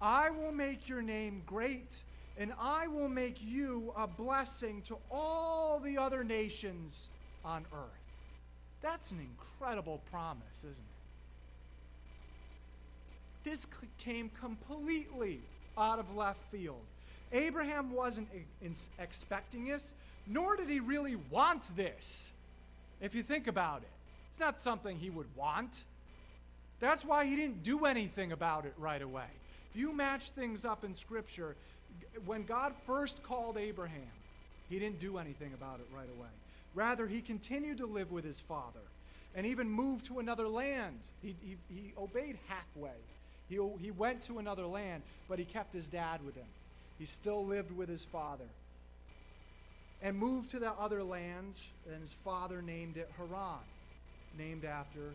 I 0.00 0.30
will 0.30 0.52
make 0.52 0.88
your 0.88 1.00
name 1.00 1.42
great, 1.46 2.02
and 2.36 2.52
I 2.60 2.86
will 2.86 3.08
make 3.08 3.38
you 3.40 3.92
a 3.96 4.06
blessing 4.06 4.82
to 4.82 4.98
all 5.10 5.80
the 5.80 5.96
other 5.96 6.22
nations 6.22 7.08
on 7.44 7.64
earth. 7.72 7.97
That's 8.82 9.10
an 9.10 9.18
incredible 9.20 10.00
promise, 10.10 10.58
isn't 10.58 10.70
it? 13.44 13.50
This 13.50 13.66
came 13.98 14.30
completely 14.40 15.40
out 15.76 15.98
of 15.98 16.14
left 16.16 16.40
field. 16.50 16.82
Abraham 17.32 17.92
wasn't 17.92 18.28
expecting 18.98 19.66
this, 19.66 19.92
nor 20.26 20.56
did 20.56 20.68
he 20.68 20.80
really 20.80 21.16
want 21.30 21.74
this. 21.76 22.32
If 23.00 23.14
you 23.14 23.22
think 23.22 23.46
about 23.46 23.82
it, 23.82 23.90
it's 24.30 24.40
not 24.40 24.60
something 24.60 24.98
he 24.98 25.10
would 25.10 25.28
want. 25.36 25.84
That's 26.80 27.04
why 27.04 27.26
he 27.26 27.36
didn't 27.36 27.62
do 27.62 27.84
anything 27.84 28.32
about 28.32 28.64
it 28.64 28.74
right 28.78 29.02
away. 29.02 29.26
If 29.70 29.80
you 29.80 29.92
match 29.92 30.30
things 30.30 30.64
up 30.64 30.84
in 30.84 30.94
Scripture, 30.94 31.56
when 32.26 32.44
God 32.44 32.74
first 32.86 33.22
called 33.22 33.56
Abraham, 33.56 34.00
he 34.68 34.78
didn't 34.78 35.00
do 35.00 35.18
anything 35.18 35.52
about 35.54 35.80
it 35.80 35.86
right 35.94 36.08
away. 36.18 36.28
Rather, 36.74 37.06
he 37.06 37.20
continued 37.20 37.78
to 37.78 37.86
live 37.86 38.10
with 38.10 38.24
his 38.24 38.40
father 38.40 38.80
and 39.34 39.46
even 39.46 39.70
moved 39.70 40.06
to 40.06 40.18
another 40.18 40.48
land. 40.48 40.98
He, 41.22 41.36
he, 41.42 41.56
he 41.68 41.92
obeyed 41.96 42.38
halfway. 42.46 42.96
He, 43.48 43.58
he 43.80 43.90
went 43.90 44.22
to 44.24 44.38
another 44.38 44.66
land, 44.66 45.02
but 45.28 45.38
he 45.38 45.44
kept 45.44 45.72
his 45.72 45.86
dad 45.86 46.24
with 46.24 46.34
him. 46.34 46.46
He 46.98 47.06
still 47.06 47.44
lived 47.44 47.70
with 47.70 47.88
his 47.88 48.04
father. 48.04 48.48
And 50.02 50.16
moved 50.16 50.50
to 50.50 50.60
that 50.60 50.76
other 50.78 51.02
land, 51.02 51.58
and 51.90 52.00
his 52.00 52.14
father 52.24 52.62
named 52.62 52.96
it 52.96 53.10
Haran, 53.16 53.58
named 54.38 54.64
after 54.64 55.14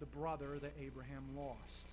the 0.00 0.06
brother 0.06 0.58
that 0.60 0.72
Abraham 0.80 1.22
lost. 1.36 1.86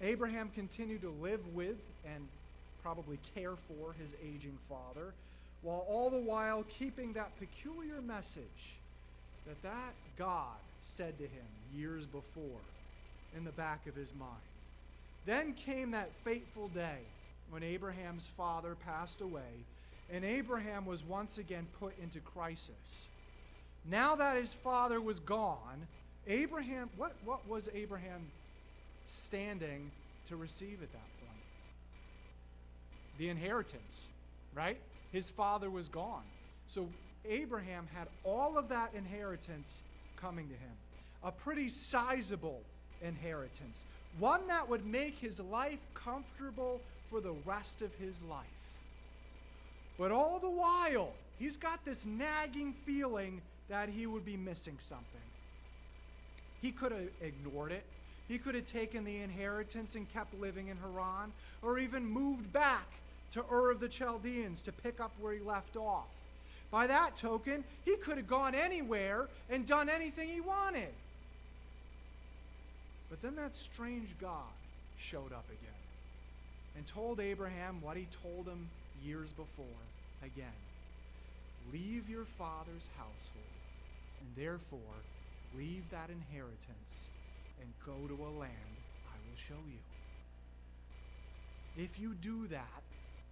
Abraham 0.00 0.50
continued 0.54 1.02
to 1.02 1.10
live 1.10 1.40
with 1.54 1.78
and 2.04 2.26
probably 2.82 3.18
care 3.34 3.54
for 3.68 3.94
his 3.98 4.14
aging 4.22 4.58
father, 4.68 5.14
while 5.62 5.86
all 5.88 6.10
the 6.10 6.18
while 6.18 6.64
keeping 6.78 7.12
that 7.12 7.38
peculiar 7.38 8.00
message 8.02 8.74
that 9.46 9.62
that 9.62 9.94
God 10.18 10.56
said 10.80 11.16
to 11.18 11.24
him 11.24 11.46
years 11.74 12.06
before 12.06 12.60
in 13.36 13.44
the 13.44 13.52
back 13.52 13.86
of 13.86 13.94
his 13.94 14.12
mind. 14.18 14.30
Then 15.24 15.54
came 15.54 15.92
that 15.92 16.10
fateful 16.24 16.68
day 16.68 16.98
when 17.50 17.62
Abraham's 17.62 18.28
father 18.36 18.76
passed 18.84 19.20
away, 19.20 19.64
and 20.12 20.24
Abraham 20.24 20.84
was 20.84 21.04
once 21.04 21.38
again 21.38 21.66
put 21.78 21.94
into 22.02 22.18
crisis. 22.20 23.06
Now 23.88 24.16
that 24.16 24.36
his 24.36 24.52
father 24.52 25.00
was 25.00 25.20
gone, 25.20 25.86
Abraham, 26.26 26.90
what, 26.96 27.14
what 27.24 27.48
was 27.48 27.68
Abraham 27.74 28.26
standing 29.06 29.90
to 30.26 30.36
receive 30.36 30.82
at 30.82 30.92
that 30.92 30.98
point? 31.20 31.40
The 33.18 33.28
inheritance, 33.28 34.08
right? 34.54 34.78
His 35.12 35.30
father 35.30 35.70
was 35.70 35.88
gone. 35.88 36.24
So 36.66 36.88
Abraham 37.28 37.86
had 37.94 38.08
all 38.24 38.58
of 38.58 38.68
that 38.70 38.92
inheritance 38.94 39.82
coming 40.16 40.48
to 40.48 40.54
him. 40.54 40.72
A 41.22 41.30
pretty 41.30 41.68
sizable 41.68 42.60
inheritance, 43.02 43.84
one 44.18 44.46
that 44.48 44.68
would 44.68 44.86
make 44.86 45.18
his 45.18 45.38
life 45.38 45.78
comfortable 45.94 46.80
for 47.10 47.20
the 47.20 47.34
rest 47.44 47.82
of 47.82 47.94
his 47.96 48.16
life. 48.28 48.46
But 49.98 50.10
all 50.10 50.38
the 50.38 50.50
while, 50.50 51.12
he's 51.38 51.56
got 51.56 51.84
this 51.84 52.06
nagging 52.06 52.74
feeling 52.86 53.42
that 53.68 53.88
he 53.88 54.06
would 54.06 54.24
be 54.24 54.36
missing 54.36 54.76
something. 54.80 55.06
He 56.60 56.72
could 56.72 56.92
have 56.92 57.08
ignored 57.20 57.72
it. 57.72 57.84
He 58.28 58.38
could 58.38 58.54
have 58.54 58.66
taken 58.66 59.04
the 59.04 59.20
inheritance 59.20 59.94
and 59.94 60.10
kept 60.12 60.32
living 60.40 60.68
in 60.68 60.76
Haran, 60.78 61.32
or 61.60 61.78
even 61.78 62.04
moved 62.04 62.52
back 62.52 62.88
to 63.32 63.44
Ur 63.50 63.70
of 63.70 63.80
the 63.80 63.88
Chaldeans 63.88 64.62
to 64.62 64.72
pick 64.72 65.00
up 65.00 65.12
where 65.20 65.32
he 65.32 65.40
left 65.40 65.76
off. 65.76 66.06
By 66.70 66.86
that 66.86 67.16
token, 67.16 67.64
he 67.84 67.96
could 67.96 68.16
have 68.16 68.26
gone 68.26 68.54
anywhere 68.54 69.28
and 69.50 69.66
done 69.66 69.88
anything 69.88 70.28
he 70.28 70.40
wanted. 70.40 70.92
But 73.10 73.20
then 73.20 73.36
that 73.36 73.54
strange 73.54 74.08
God 74.20 74.52
showed 74.98 75.32
up 75.32 75.44
again 75.48 75.82
and 76.76 76.86
told 76.86 77.20
Abraham 77.20 77.82
what 77.82 77.96
he 77.96 78.06
told 78.22 78.46
him 78.46 78.68
years 79.04 79.28
before 79.32 79.66
again 80.22 80.46
Leave 81.72 82.08
your 82.08 82.24
father's 82.24 82.88
household, 82.96 83.60
and 84.20 84.44
therefore 84.44 84.96
leave 85.56 85.84
that 85.90 86.10
inheritance 86.10 87.08
and 87.60 87.68
go 87.86 88.08
to 88.08 88.14
a 88.14 88.32
land 88.38 88.74
I 89.06 89.16
will 89.28 89.36
show 89.36 89.62
you. 89.70 89.78
If 91.84 92.00
you 92.00 92.14
do 92.14 92.46
that, 92.48 92.82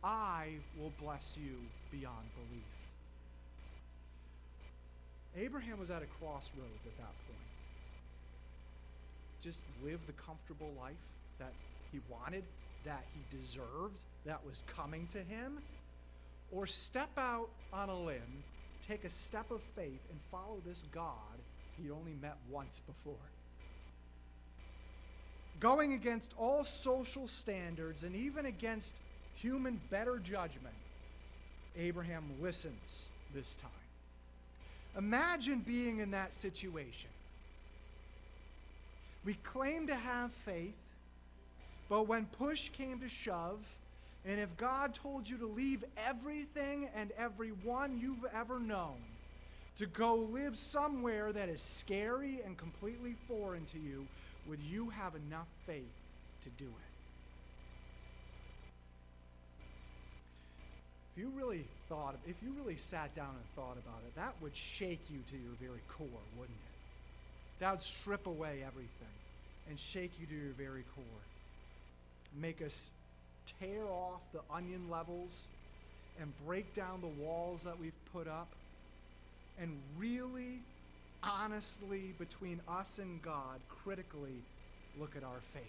I 0.03 0.49
will 0.79 0.93
bless 1.01 1.37
you 1.41 1.57
beyond 1.91 2.27
belief. 2.35 2.65
Abraham 5.37 5.79
was 5.79 5.91
at 5.91 6.03
a 6.03 6.07
crossroads 6.07 6.87
at 6.87 6.97
that 6.97 7.15
point. 7.27 7.39
Just 9.41 9.63
live 9.85 10.01
the 10.07 10.13
comfortable 10.13 10.73
life 10.79 10.95
that 11.39 11.53
he 11.93 12.01
wanted, 12.09 12.45
that 12.85 13.05
he 13.15 13.37
deserved, 13.37 14.01
that 14.25 14.45
was 14.45 14.63
coming 14.75 15.07
to 15.09 15.19
him, 15.19 15.59
or 16.51 16.67
step 16.67 17.11
out 17.17 17.49
on 17.73 17.89
a 17.89 17.99
limb, 17.99 18.43
take 18.87 19.05
a 19.05 19.11
step 19.11 19.51
of 19.51 19.61
faith, 19.77 20.01
and 20.11 20.19
follow 20.31 20.61
this 20.67 20.85
God 20.93 21.15
he'd 21.77 21.91
only 21.91 22.15
met 22.21 22.37
once 22.51 22.81
before. 22.87 23.15
Going 25.59 25.93
against 25.93 26.33
all 26.39 26.65
social 26.65 27.29
standards 27.29 28.03
and 28.03 28.17
even 28.17 28.47
against 28.47 28.97
human 29.41 29.81
better 29.91 30.19
judgment, 30.19 30.75
Abraham 31.79 32.25
listens 32.41 33.05
this 33.35 33.55
time. 33.55 33.71
Imagine 34.99 35.61
being 35.61 35.99
in 35.99 36.11
that 36.11 36.35
situation. 36.35 37.11
We 39.25 39.35
claim 39.35 39.87
to 39.87 39.95
have 39.95 40.33
faith, 40.45 40.75
but 41.89 42.09
when 42.09 42.27
push 42.27 42.71
came 42.71 42.99
to 43.01 43.09
shove, 43.09 43.61
and 44.27 44.41
if 44.41 44.55
God 44.57 44.95
told 44.95 45.29
you 45.29 45.37
to 45.39 45.47
leave 45.47 45.85
everything 45.97 46.89
and 46.95 47.11
everyone 47.19 47.99
you've 48.01 48.25
ever 48.35 48.59
known 48.59 48.97
to 49.77 49.87
go 49.87 50.17
live 50.17 50.59
somewhere 50.59 51.33
that 51.33 51.49
is 51.49 51.63
scary 51.63 52.41
and 52.45 52.57
completely 52.57 53.15
foreign 53.29 53.65
to 53.67 53.79
you, 53.79 54.07
would 54.47 54.61
you 54.61 54.91
have 54.91 55.15
enough 55.15 55.47
faith 55.67 55.85
to 56.43 56.51
do 56.59 56.67
it? 56.67 56.90
If 61.13 61.23
you 61.23 61.33
really 61.37 61.65
thought, 61.89 62.17
if 62.27 62.37
you 62.43 62.53
really 62.57 62.77
sat 62.77 63.15
down 63.15 63.31
and 63.31 63.45
thought 63.57 63.77
about 63.85 64.01
it, 64.07 64.15
that 64.17 64.35
would 64.41 64.57
shake 64.57 65.01
you 65.11 65.19
to 65.31 65.37
your 65.37 65.53
very 65.61 65.81
core, 65.89 66.07
wouldn't 66.39 66.57
it? 66.57 67.61
That 67.61 67.73
would 67.73 67.83
strip 67.83 68.27
away 68.27 68.63
everything 68.67 69.17
and 69.69 69.79
shake 69.79 70.13
you 70.21 70.27
to 70.27 70.35
your 70.35 70.53
very 70.53 70.85
core. 70.95 71.05
Make 72.41 72.63
us 72.63 72.91
tear 73.59 73.85
off 73.87 74.21
the 74.33 74.41
onion 74.55 74.89
levels 74.91 75.31
and 76.21 76.33
break 76.47 76.73
down 76.75 77.01
the 77.01 77.23
walls 77.23 77.65
that 77.65 77.79
we've 77.79 77.93
put 78.13 78.29
up 78.29 78.49
and 79.61 79.79
really, 79.99 80.61
honestly, 81.23 82.15
between 82.19 82.61
us 82.67 82.99
and 82.99 83.21
God, 83.21 83.61
critically 83.69 84.43
look 84.99 85.17
at 85.17 85.23
our 85.23 85.41
faith 85.53 85.63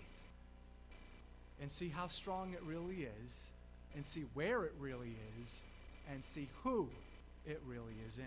and 1.62 1.70
see 1.72 1.90
how 1.90 2.08
strong 2.08 2.54
it 2.54 2.62
really 2.64 3.08
is 3.26 3.50
and 3.96 4.06
see 4.06 4.26
where 4.34 4.64
it 4.64 4.74
really 4.80 5.16
is 5.40 5.64
and 6.12 6.24
see 6.24 6.50
who 6.64 6.90
it 7.46 7.62
really 7.66 7.96
is 8.08 8.18
in. 8.18 8.26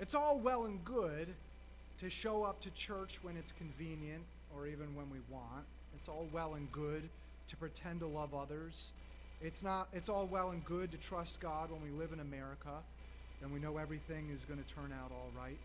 It's 0.00 0.14
all 0.14 0.38
well 0.38 0.64
and 0.64 0.84
good 0.84 1.34
to 1.98 2.08
show 2.08 2.44
up 2.44 2.60
to 2.60 2.70
church 2.70 3.18
when 3.22 3.36
it's 3.36 3.52
convenient 3.52 4.22
or 4.54 4.66
even 4.66 4.94
when 4.94 5.10
we 5.10 5.18
want. 5.28 5.64
It's 5.96 6.08
all 6.08 6.28
well 6.32 6.54
and 6.54 6.70
good 6.70 7.08
to 7.48 7.56
pretend 7.56 8.00
to 8.00 8.06
love 8.06 8.34
others. 8.34 8.92
It's 9.40 9.62
not 9.62 9.88
it's 9.92 10.08
all 10.08 10.26
well 10.26 10.50
and 10.50 10.64
good 10.64 10.92
to 10.92 10.98
trust 10.98 11.40
God 11.40 11.70
when 11.70 11.82
we 11.82 11.90
live 11.90 12.12
in 12.12 12.20
America. 12.20 12.82
and 13.42 13.52
we 13.52 13.60
know 13.60 13.78
everything 13.78 14.30
is 14.34 14.44
going 14.44 14.62
to 14.62 14.74
turn 14.74 14.92
out 14.92 15.12
all 15.12 15.30
right. 15.36 15.58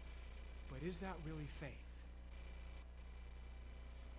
But 0.71 0.87
is 0.87 0.99
that 0.99 1.15
really 1.25 1.47
faith? 1.59 1.82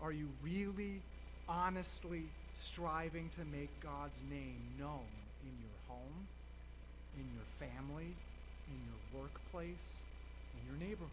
Are 0.02 0.12
you 0.12 0.28
really, 0.42 1.02
honestly 1.48 2.22
striving 2.60 3.28
to 3.30 3.44
make 3.44 3.80
God's 3.80 4.22
name 4.30 4.60
known 4.78 5.06
in 5.42 5.58
your 5.60 5.78
home, 5.88 6.28
in 7.18 7.30
your 7.32 7.46
family, 7.58 8.16
in 8.68 8.84
your 8.84 9.22
workplace, 9.22 10.04
in 10.52 10.66
your 10.66 10.76
neighborhood? 10.76 11.10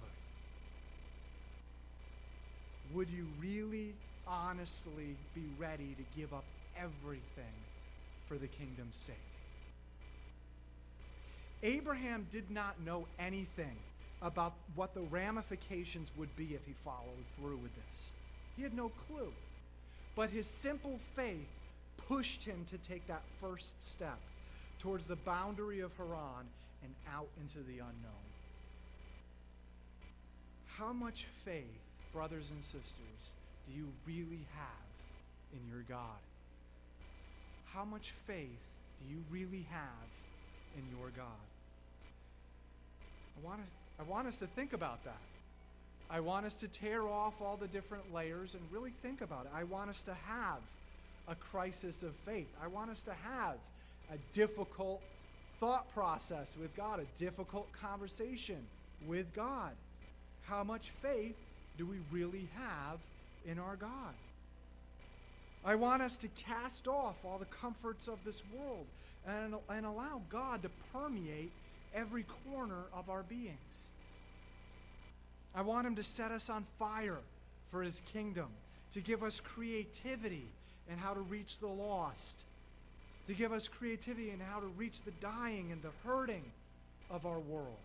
Would 2.93 3.09
you 3.09 3.27
really, 3.39 3.93
honestly 4.27 5.15
be 5.33 5.47
ready 5.57 5.95
to 5.95 6.03
give 6.19 6.33
up 6.33 6.45
everything 6.75 7.53
for 8.27 8.37
the 8.37 8.47
kingdom's 8.47 8.97
sake? 8.97 9.15
Abraham 11.63 12.27
did 12.31 12.49
not 12.49 12.81
know 12.81 13.07
anything 13.19 13.77
about 14.21 14.53
what 14.75 14.93
the 14.93 15.01
ramifications 15.01 16.11
would 16.17 16.35
be 16.35 16.53
if 16.55 16.65
he 16.65 16.73
followed 16.83 17.25
through 17.37 17.57
with 17.57 17.75
this. 17.75 18.11
He 18.55 18.63
had 18.63 18.73
no 18.73 18.89
clue. 19.07 19.31
But 20.15 20.29
his 20.29 20.47
simple 20.47 20.99
faith 21.15 21.47
pushed 22.07 22.43
him 22.43 22.65
to 22.69 22.77
take 22.77 23.07
that 23.07 23.21
first 23.39 23.81
step 23.81 24.19
towards 24.79 25.05
the 25.05 25.15
boundary 25.15 25.79
of 25.79 25.95
Haran 25.97 26.47
and 26.83 26.93
out 27.13 27.27
into 27.39 27.59
the 27.59 27.79
unknown. 27.79 28.27
How 30.77 30.91
much 30.91 31.27
faith, 31.45 31.63
brothers 32.11 32.49
and 32.49 32.63
sisters, 32.63 33.33
do 33.67 33.77
you 33.77 33.87
really 34.07 34.45
have 34.55 35.53
in 35.53 35.59
your 35.71 35.83
God? 35.87 36.19
How 37.73 37.85
much 37.85 38.13
faith 38.25 38.49
do 39.01 39.13
you 39.13 39.23
really 39.31 39.65
have 39.69 40.09
in 40.75 40.83
your 40.97 41.09
God? 41.15 41.25
I 43.37 43.45
want, 43.45 43.61
to, 43.61 44.03
I 44.03 44.09
want 44.09 44.27
us 44.27 44.39
to 44.39 44.47
think 44.47 44.73
about 44.73 45.03
that. 45.05 45.21
I 46.11 46.19
want 46.19 46.45
us 46.45 46.55
to 46.55 46.67
tear 46.67 47.07
off 47.07 47.35
all 47.41 47.55
the 47.55 47.67
different 47.67 48.13
layers 48.13 48.53
and 48.53 48.61
really 48.69 48.91
think 49.01 49.21
about 49.21 49.45
it. 49.45 49.51
I 49.55 49.63
want 49.63 49.89
us 49.89 50.01
to 50.03 50.13
have 50.13 50.59
a 51.29 51.35
crisis 51.35 52.03
of 52.03 52.13
faith. 52.25 52.49
I 52.61 52.67
want 52.67 52.91
us 52.91 53.01
to 53.03 53.13
have 53.13 53.55
a 54.11 54.17
difficult 54.33 55.01
thought 55.61 55.91
process 55.93 56.57
with 56.59 56.75
God, 56.75 56.99
a 56.99 57.19
difficult 57.19 57.71
conversation 57.71 58.57
with 59.07 59.33
God. 59.33 59.71
How 60.47 60.65
much 60.65 60.91
faith 61.01 61.35
do 61.77 61.85
we 61.85 61.97
really 62.11 62.49
have 62.57 62.99
in 63.45 63.57
our 63.57 63.77
God? 63.77 64.13
I 65.63 65.75
want 65.75 66.01
us 66.01 66.17
to 66.17 66.27
cast 66.29 66.89
off 66.89 67.15
all 67.23 67.37
the 67.37 67.45
comforts 67.45 68.09
of 68.09 68.17
this 68.25 68.43
world 68.53 68.85
and, 69.25 69.55
and 69.69 69.85
allow 69.85 70.21
God 70.29 70.63
to 70.63 70.69
permeate 70.91 71.51
every 71.93 72.25
corner 72.43 72.83
of 72.93 73.09
our 73.09 73.23
beings. 73.23 73.90
I 75.55 75.61
want 75.61 75.85
Him 75.85 75.95
to 75.95 76.03
set 76.03 76.31
us 76.31 76.49
on 76.49 76.65
fire 76.79 77.19
for 77.69 77.81
His 77.81 78.01
kingdom, 78.13 78.47
to 78.93 79.01
give 79.01 79.23
us 79.23 79.39
creativity 79.39 80.47
in 80.89 80.97
how 80.97 81.13
to 81.13 81.21
reach 81.21 81.59
the 81.59 81.67
lost, 81.67 82.45
to 83.27 83.33
give 83.33 83.51
us 83.51 83.67
creativity 83.67 84.31
in 84.31 84.39
how 84.39 84.59
to 84.59 84.67
reach 84.67 85.01
the 85.01 85.11
dying 85.21 85.71
and 85.71 85.81
the 85.81 85.91
hurting 86.05 86.43
of 87.09 87.25
our 87.25 87.39
world. 87.39 87.77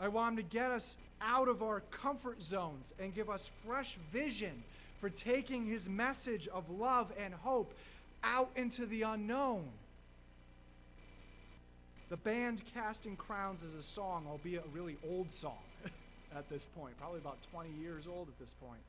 I 0.00 0.08
want 0.08 0.38
Him 0.38 0.44
to 0.44 0.50
get 0.50 0.70
us 0.70 0.96
out 1.20 1.48
of 1.48 1.62
our 1.62 1.80
comfort 1.90 2.42
zones 2.42 2.94
and 3.00 3.14
give 3.14 3.28
us 3.28 3.50
fresh 3.66 3.96
vision 4.12 4.62
for 5.00 5.10
taking 5.10 5.66
His 5.66 5.88
message 5.88 6.48
of 6.48 6.70
love 6.70 7.12
and 7.18 7.34
hope 7.34 7.74
out 8.24 8.50
into 8.56 8.86
the 8.86 9.02
unknown. 9.02 9.64
The 12.08 12.16
band 12.16 12.62
Casting 12.72 13.16
Crowns 13.16 13.62
is 13.62 13.74
a 13.74 13.82
song, 13.82 14.26
albeit 14.28 14.64
a 14.64 14.68
really 14.68 14.96
old 15.06 15.32
song 15.32 15.58
at 16.36 16.48
this 16.48 16.66
point, 16.76 16.98
probably 16.98 17.18
about 17.18 17.38
20 17.52 17.70
years 17.80 18.06
old 18.06 18.28
at 18.28 18.38
this 18.38 18.54
point. 18.60 18.80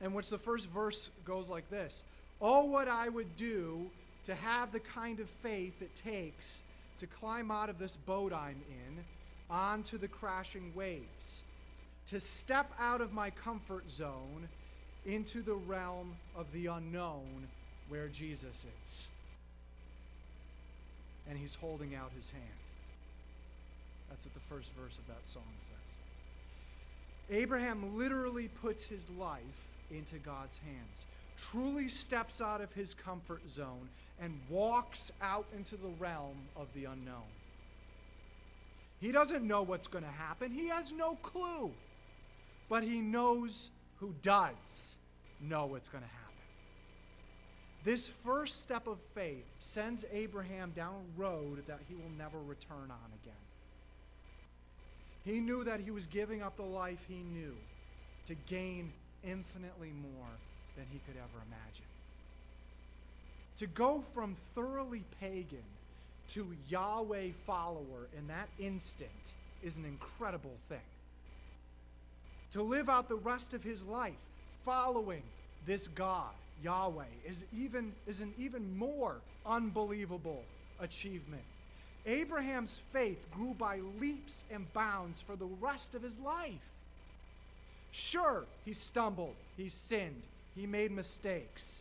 In 0.00 0.12
which 0.12 0.28
the 0.28 0.38
first 0.38 0.68
verse 0.68 1.10
goes 1.24 1.48
like 1.48 1.68
this 1.70 2.04
Oh, 2.40 2.64
what 2.64 2.88
I 2.88 3.08
would 3.08 3.36
do 3.36 3.90
to 4.24 4.34
have 4.34 4.72
the 4.72 4.80
kind 4.80 5.20
of 5.20 5.28
faith 5.28 5.80
it 5.80 5.94
takes 5.94 6.62
to 6.98 7.06
climb 7.06 7.50
out 7.50 7.70
of 7.70 7.78
this 7.78 7.96
boat 7.96 8.32
I'm 8.32 8.60
in 8.68 9.04
onto 9.48 9.96
the 9.96 10.08
crashing 10.08 10.72
waves, 10.74 11.42
to 12.08 12.18
step 12.18 12.72
out 12.78 13.00
of 13.00 13.12
my 13.12 13.30
comfort 13.30 13.88
zone 13.88 14.48
into 15.04 15.42
the 15.42 15.54
realm 15.54 16.16
of 16.36 16.46
the 16.52 16.66
unknown 16.66 17.46
where 17.88 18.08
Jesus 18.08 18.66
is 18.84 19.06
and 21.28 21.38
he's 21.38 21.54
holding 21.56 21.94
out 21.94 22.10
his 22.16 22.30
hand. 22.30 22.65
That's 24.08 24.26
what 24.26 24.34
the 24.34 24.54
first 24.54 24.72
verse 24.74 24.98
of 24.98 25.06
that 25.08 25.26
song 25.26 25.42
says. 25.68 27.36
Abraham 27.36 27.98
literally 27.98 28.48
puts 28.48 28.86
his 28.86 29.08
life 29.18 29.40
into 29.90 30.16
God's 30.18 30.58
hands, 30.58 31.06
truly 31.50 31.88
steps 31.88 32.40
out 32.40 32.60
of 32.60 32.72
his 32.72 32.94
comfort 32.94 33.48
zone, 33.48 33.88
and 34.20 34.38
walks 34.48 35.12
out 35.20 35.46
into 35.56 35.76
the 35.76 35.90
realm 35.98 36.36
of 36.56 36.68
the 36.74 36.84
unknown. 36.84 37.30
He 39.00 39.12
doesn't 39.12 39.46
know 39.46 39.62
what's 39.62 39.88
going 39.88 40.04
to 40.04 40.10
happen, 40.10 40.50
he 40.50 40.68
has 40.68 40.92
no 40.92 41.16
clue. 41.22 41.70
But 42.68 42.82
he 42.82 43.00
knows 43.00 43.70
who 43.98 44.12
does 44.22 44.98
know 45.40 45.66
what's 45.66 45.88
going 45.88 46.02
to 46.02 46.08
happen. 46.08 46.22
This 47.84 48.10
first 48.24 48.62
step 48.62 48.88
of 48.88 48.98
faith 49.14 49.44
sends 49.60 50.04
Abraham 50.12 50.72
down 50.74 50.94
a 50.94 51.20
road 51.20 51.62
that 51.68 51.78
he 51.88 51.94
will 51.94 52.10
never 52.18 52.38
return 52.38 52.90
on 52.90 53.12
again. 53.22 53.45
He 55.26 55.40
knew 55.40 55.64
that 55.64 55.80
he 55.80 55.90
was 55.90 56.06
giving 56.06 56.40
up 56.40 56.56
the 56.56 56.62
life 56.62 57.04
he 57.08 57.16
knew 57.16 57.54
to 58.26 58.34
gain 58.46 58.92
infinitely 59.24 59.90
more 60.00 60.30
than 60.76 60.86
he 60.92 61.00
could 61.00 61.16
ever 61.16 61.44
imagine. 61.48 61.84
To 63.56 63.66
go 63.66 64.04
from 64.14 64.36
thoroughly 64.54 65.02
pagan 65.20 65.64
to 66.30 66.46
Yahweh 66.68 67.30
follower 67.44 68.06
in 68.16 68.28
that 68.28 68.48
instant 68.60 69.32
is 69.64 69.76
an 69.76 69.84
incredible 69.84 70.56
thing. 70.68 70.78
To 72.52 72.62
live 72.62 72.88
out 72.88 73.08
the 73.08 73.16
rest 73.16 73.52
of 73.52 73.64
his 73.64 73.82
life 73.84 74.14
following 74.64 75.22
this 75.66 75.88
God 75.88 76.30
Yahweh 76.62 77.04
is, 77.26 77.44
even, 77.56 77.92
is 78.06 78.20
an 78.20 78.32
even 78.38 78.78
more 78.78 79.16
unbelievable 79.44 80.44
achievement. 80.80 81.42
Abraham's 82.06 82.80
faith 82.92 83.26
grew 83.32 83.54
by 83.54 83.80
leaps 84.00 84.44
and 84.50 84.72
bounds 84.72 85.20
for 85.20 85.36
the 85.36 85.48
rest 85.60 85.94
of 85.94 86.02
his 86.02 86.18
life. 86.18 86.72
Sure, 87.90 88.44
he 88.64 88.72
stumbled, 88.72 89.34
he 89.56 89.68
sinned, 89.68 90.22
he 90.54 90.66
made 90.66 90.92
mistakes. 90.92 91.80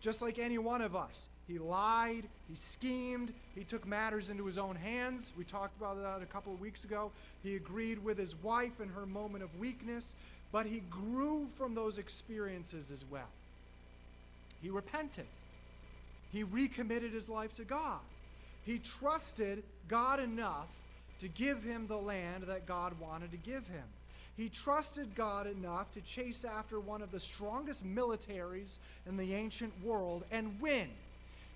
Just 0.00 0.22
like 0.22 0.38
any 0.38 0.58
one 0.58 0.80
of 0.80 0.96
us, 0.96 1.28
he 1.46 1.58
lied, 1.58 2.24
he 2.48 2.54
schemed, 2.54 3.32
he 3.54 3.64
took 3.64 3.86
matters 3.86 4.30
into 4.30 4.46
his 4.46 4.56
own 4.56 4.76
hands. 4.76 5.32
We 5.36 5.44
talked 5.44 5.76
about 5.76 6.00
that 6.00 6.22
a 6.22 6.26
couple 6.26 6.52
of 6.52 6.60
weeks 6.60 6.84
ago. 6.84 7.10
He 7.42 7.56
agreed 7.56 8.02
with 8.02 8.16
his 8.16 8.34
wife 8.42 8.80
in 8.80 8.88
her 8.88 9.04
moment 9.04 9.44
of 9.44 9.58
weakness. 9.58 10.14
But 10.52 10.66
he 10.66 10.82
grew 10.90 11.48
from 11.56 11.74
those 11.74 11.98
experiences 11.98 12.90
as 12.90 13.04
well. 13.10 13.28
He 14.62 14.70
repented. 14.70 15.26
He 16.32 16.42
recommitted 16.42 17.12
his 17.12 17.28
life 17.28 17.52
to 17.54 17.64
God. 17.64 18.00
He 18.64 18.78
trusted 18.78 19.62
God 19.88 20.20
enough 20.20 20.68
to 21.20 21.28
give 21.28 21.62
him 21.62 21.86
the 21.86 21.96
land 21.96 22.44
that 22.44 22.66
God 22.66 22.98
wanted 22.98 23.30
to 23.32 23.36
give 23.36 23.66
him. 23.66 23.84
He 24.36 24.48
trusted 24.48 25.14
God 25.14 25.46
enough 25.46 25.92
to 25.92 26.00
chase 26.00 26.44
after 26.44 26.80
one 26.80 27.02
of 27.02 27.12
the 27.12 27.20
strongest 27.20 27.84
militaries 27.84 28.78
in 29.06 29.16
the 29.16 29.34
ancient 29.34 29.72
world 29.84 30.24
and 30.30 30.58
win. 30.60 30.88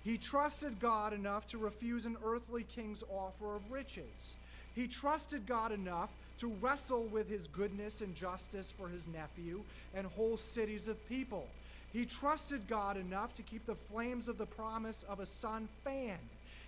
He 0.03 0.19
trusted 0.19 0.79
God 0.79 1.13
enough 1.13 1.47
to 1.47 1.57
refuse 1.57 2.05
an 2.05 2.17
earthly 2.23 2.63
king's 2.63 3.03
offer 3.09 3.55
of 3.55 3.71
riches. 3.71 4.35
He 4.75 4.87
trusted 4.87 5.47
God 5.47 5.71
enough 5.71 6.11
to 6.37 6.47
wrestle 6.61 7.05
with 7.05 7.27
his 7.27 7.47
goodness 7.47 8.01
and 8.01 8.13
justice 8.13 8.71
for 8.77 8.87
his 8.87 9.07
nephew 9.07 9.63
and 9.95 10.05
whole 10.05 10.37
cities 10.37 10.87
of 10.87 11.09
people. 11.09 11.47
He 11.91 12.05
trusted 12.05 12.67
God 12.67 12.97
enough 12.97 13.33
to 13.35 13.41
keep 13.41 13.65
the 13.65 13.73
flames 13.73 14.27
of 14.27 14.37
the 14.37 14.45
promise 14.45 15.03
of 15.09 15.19
a 15.19 15.25
son 15.25 15.69
fanned. 15.83 16.19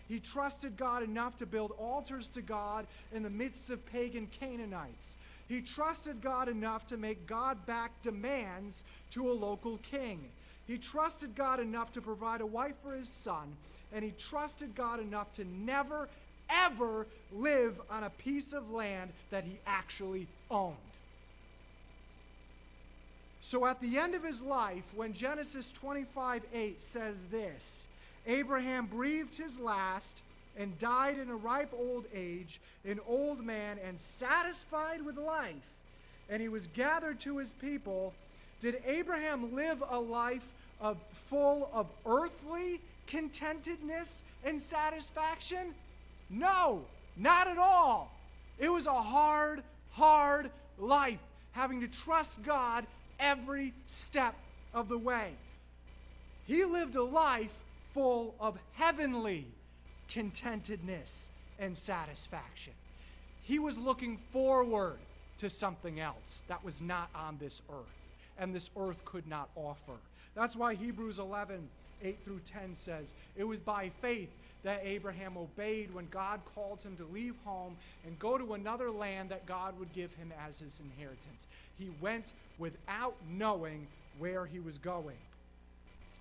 He 0.07 0.19
trusted 0.19 0.77
God 0.77 1.03
enough 1.03 1.37
to 1.37 1.45
build 1.45 1.71
altars 1.77 2.29
to 2.29 2.41
God 2.41 2.87
in 3.11 3.23
the 3.23 3.29
midst 3.29 3.69
of 3.69 3.85
pagan 3.85 4.27
Canaanites. 4.39 5.17
He 5.47 5.61
trusted 5.61 6.21
God 6.21 6.49
enough 6.49 6.87
to 6.87 6.97
make 6.97 7.27
God 7.27 7.65
back 7.65 8.01
demands 8.01 8.83
to 9.11 9.29
a 9.29 9.33
local 9.33 9.77
king. 9.77 10.29
He 10.65 10.77
trusted 10.77 11.35
God 11.35 11.59
enough 11.59 11.93
to 11.93 12.01
provide 12.01 12.41
a 12.41 12.45
wife 12.45 12.75
for 12.83 12.93
his 12.93 13.09
son, 13.09 13.55
and 13.93 14.03
he 14.03 14.11
trusted 14.11 14.75
God 14.75 14.99
enough 14.99 15.31
to 15.33 15.45
never, 15.45 16.09
ever 16.49 17.07
live 17.31 17.79
on 17.89 18.03
a 18.03 18.09
piece 18.09 18.53
of 18.53 18.71
land 18.71 19.11
that 19.29 19.45
he 19.45 19.59
actually 19.65 20.27
owned. 20.51 20.75
So 23.39 23.65
at 23.65 23.79
the 23.79 23.97
end 23.97 24.13
of 24.13 24.23
his 24.23 24.41
life, 24.41 24.83
when 24.93 25.13
Genesis 25.13 25.71
25 25.71 26.43
8 26.53 26.81
says 26.81 27.21
this, 27.31 27.87
Abraham 28.27 28.85
breathed 28.85 29.37
his 29.37 29.57
last 29.57 30.21
and 30.57 30.77
died 30.77 31.17
in 31.17 31.29
a 31.29 31.35
ripe 31.35 31.73
old 31.73 32.05
age, 32.13 32.59
an 32.85 32.99
old 33.07 33.43
man 33.43 33.79
and 33.83 33.99
satisfied 33.99 35.03
with 35.05 35.17
life, 35.17 35.55
and 36.29 36.41
he 36.41 36.49
was 36.49 36.67
gathered 36.67 37.19
to 37.21 37.37
his 37.37 37.51
people, 37.53 38.13
did 38.59 38.81
Abraham 38.85 39.55
live 39.55 39.83
a 39.87 39.99
life 39.99 40.47
of 40.81 40.97
full 41.29 41.69
of 41.73 41.87
earthly 42.05 42.81
contentedness 43.05 44.23
and 44.43 44.61
satisfaction? 44.61 45.73
No, 46.29 46.83
not 47.15 47.47
at 47.47 47.57
all. 47.57 48.11
It 48.59 48.69
was 48.69 48.87
a 48.87 49.01
hard, 49.01 49.61
hard 49.91 50.49
life, 50.79 51.19
having 51.51 51.81
to 51.81 51.87
trust 51.87 52.41
God 52.43 52.85
every 53.19 53.73
step 53.85 54.35
of 54.73 54.89
the 54.89 54.97
way. 54.97 55.31
He 56.45 56.65
lived 56.65 56.95
a 56.95 57.03
life 57.03 57.53
full 57.97 58.35
of 58.39 58.55
heavenly 58.73 59.47
contentedness 60.07 61.31
and 61.57 61.75
satisfaction. 61.75 62.73
He 63.41 63.57
was 63.57 63.75
looking 63.75 64.19
forward 64.31 64.99
to 65.39 65.49
something 65.49 65.99
else 65.99 66.43
that 66.47 66.63
was 66.63 66.79
not 66.79 67.09
on 67.15 67.39
this 67.39 67.63
earth, 67.71 67.97
and 68.37 68.53
this 68.53 68.69
earth 68.77 69.03
could 69.03 69.27
not 69.27 69.49
offer. 69.55 69.97
That's 70.35 70.55
why 70.55 70.75
Hebrews 70.75 71.17
11, 71.17 71.67
8 72.03 72.17
through 72.23 72.41
10 72.45 72.75
says, 72.75 73.15
It 73.35 73.45
was 73.45 73.59
by 73.59 73.89
faith 73.99 74.29
that 74.61 74.81
Abraham 74.83 75.35
obeyed 75.35 75.91
when 75.91 76.07
God 76.11 76.41
called 76.53 76.83
him 76.83 76.95
to 76.97 77.05
leave 77.05 77.33
home 77.45 77.75
and 78.05 78.19
go 78.19 78.37
to 78.37 78.53
another 78.53 78.91
land 78.91 79.29
that 79.29 79.47
God 79.47 79.73
would 79.79 79.91
give 79.93 80.13
him 80.13 80.31
as 80.47 80.59
his 80.59 80.79
inheritance. 80.79 81.47
He 81.79 81.89
went 81.99 82.33
without 82.59 83.15
knowing 83.27 83.87
where 84.19 84.45
he 84.45 84.59
was 84.59 84.77
going. 84.77 85.17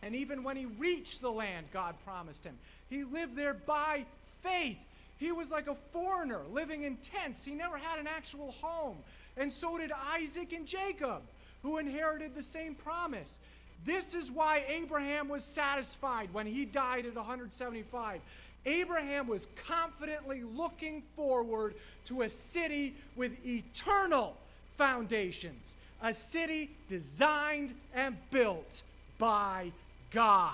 And 0.06 0.14
even 0.14 0.44
when 0.44 0.56
he 0.56 0.66
reached 0.66 1.20
the 1.20 1.32
land 1.32 1.66
God 1.72 1.96
promised 2.04 2.44
him, 2.44 2.56
he 2.88 3.02
lived 3.02 3.34
there 3.34 3.54
by 3.54 4.04
faith. 4.40 4.78
He 5.18 5.32
was 5.32 5.50
like 5.50 5.66
a 5.66 5.74
foreigner 5.92 6.42
living 6.52 6.84
in 6.84 6.96
tents. 6.98 7.44
He 7.44 7.54
never 7.54 7.76
had 7.76 7.98
an 7.98 8.06
actual 8.06 8.52
home. 8.60 8.98
And 9.36 9.52
so 9.52 9.76
did 9.76 9.90
Isaac 10.12 10.52
and 10.52 10.64
Jacob, 10.64 11.22
who 11.62 11.78
inherited 11.78 12.36
the 12.36 12.42
same 12.44 12.76
promise. 12.76 13.40
This 13.84 14.14
is 14.14 14.30
why 14.30 14.62
Abraham 14.68 15.28
was 15.28 15.44
satisfied 15.44 16.28
when 16.32 16.46
he 16.46 16.64
died 16.64 17.04
at 17.06 17.16
175. 17.16 18.20
Abraham 18.64 19.26
was 19.26 19.48
confidently 19.66 20.44
looking 20.44 21.02
forward 21.16 21.74
to 22.04 22.22
a 22.22 22.30
city 22.30 22.94
with 23.16 23.44
eternal 23.44 24.36
foundations, 24.78 25.74
a 26.00 26.14
city 26.14 26.70
designed 26.86 27.74
and 27.92 28.16
built 28.30 28.84
by 29.18 29.72
God. 30.10 30.52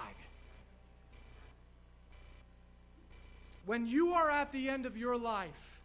When 3.67 3.87
you 3.87 4.15
are 4.15 4.31
at 4.31 4.53
the 4.53 4.69
end 4.69 4.87
of 4.87 4.97
your 4.97 5.17
life, 5.17 5.81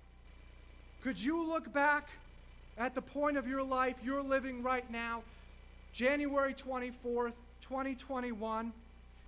could 1.04 1.20
you 1.20 1.46
look 1.48 1.72
back 1.72 2.10
at 2.78 2.96
the 2.96 3.02
point 3.02 3.38
of 3.38 3.48
your 3.48 3.64
life 3.64 3.96
you're 4.04 4.24
living 4.24 4.64
right 4.64 4.90
now, 4.92 5.24
January 5.94 6.54
24th, 6.54 7.34
2021, 7.62 8.74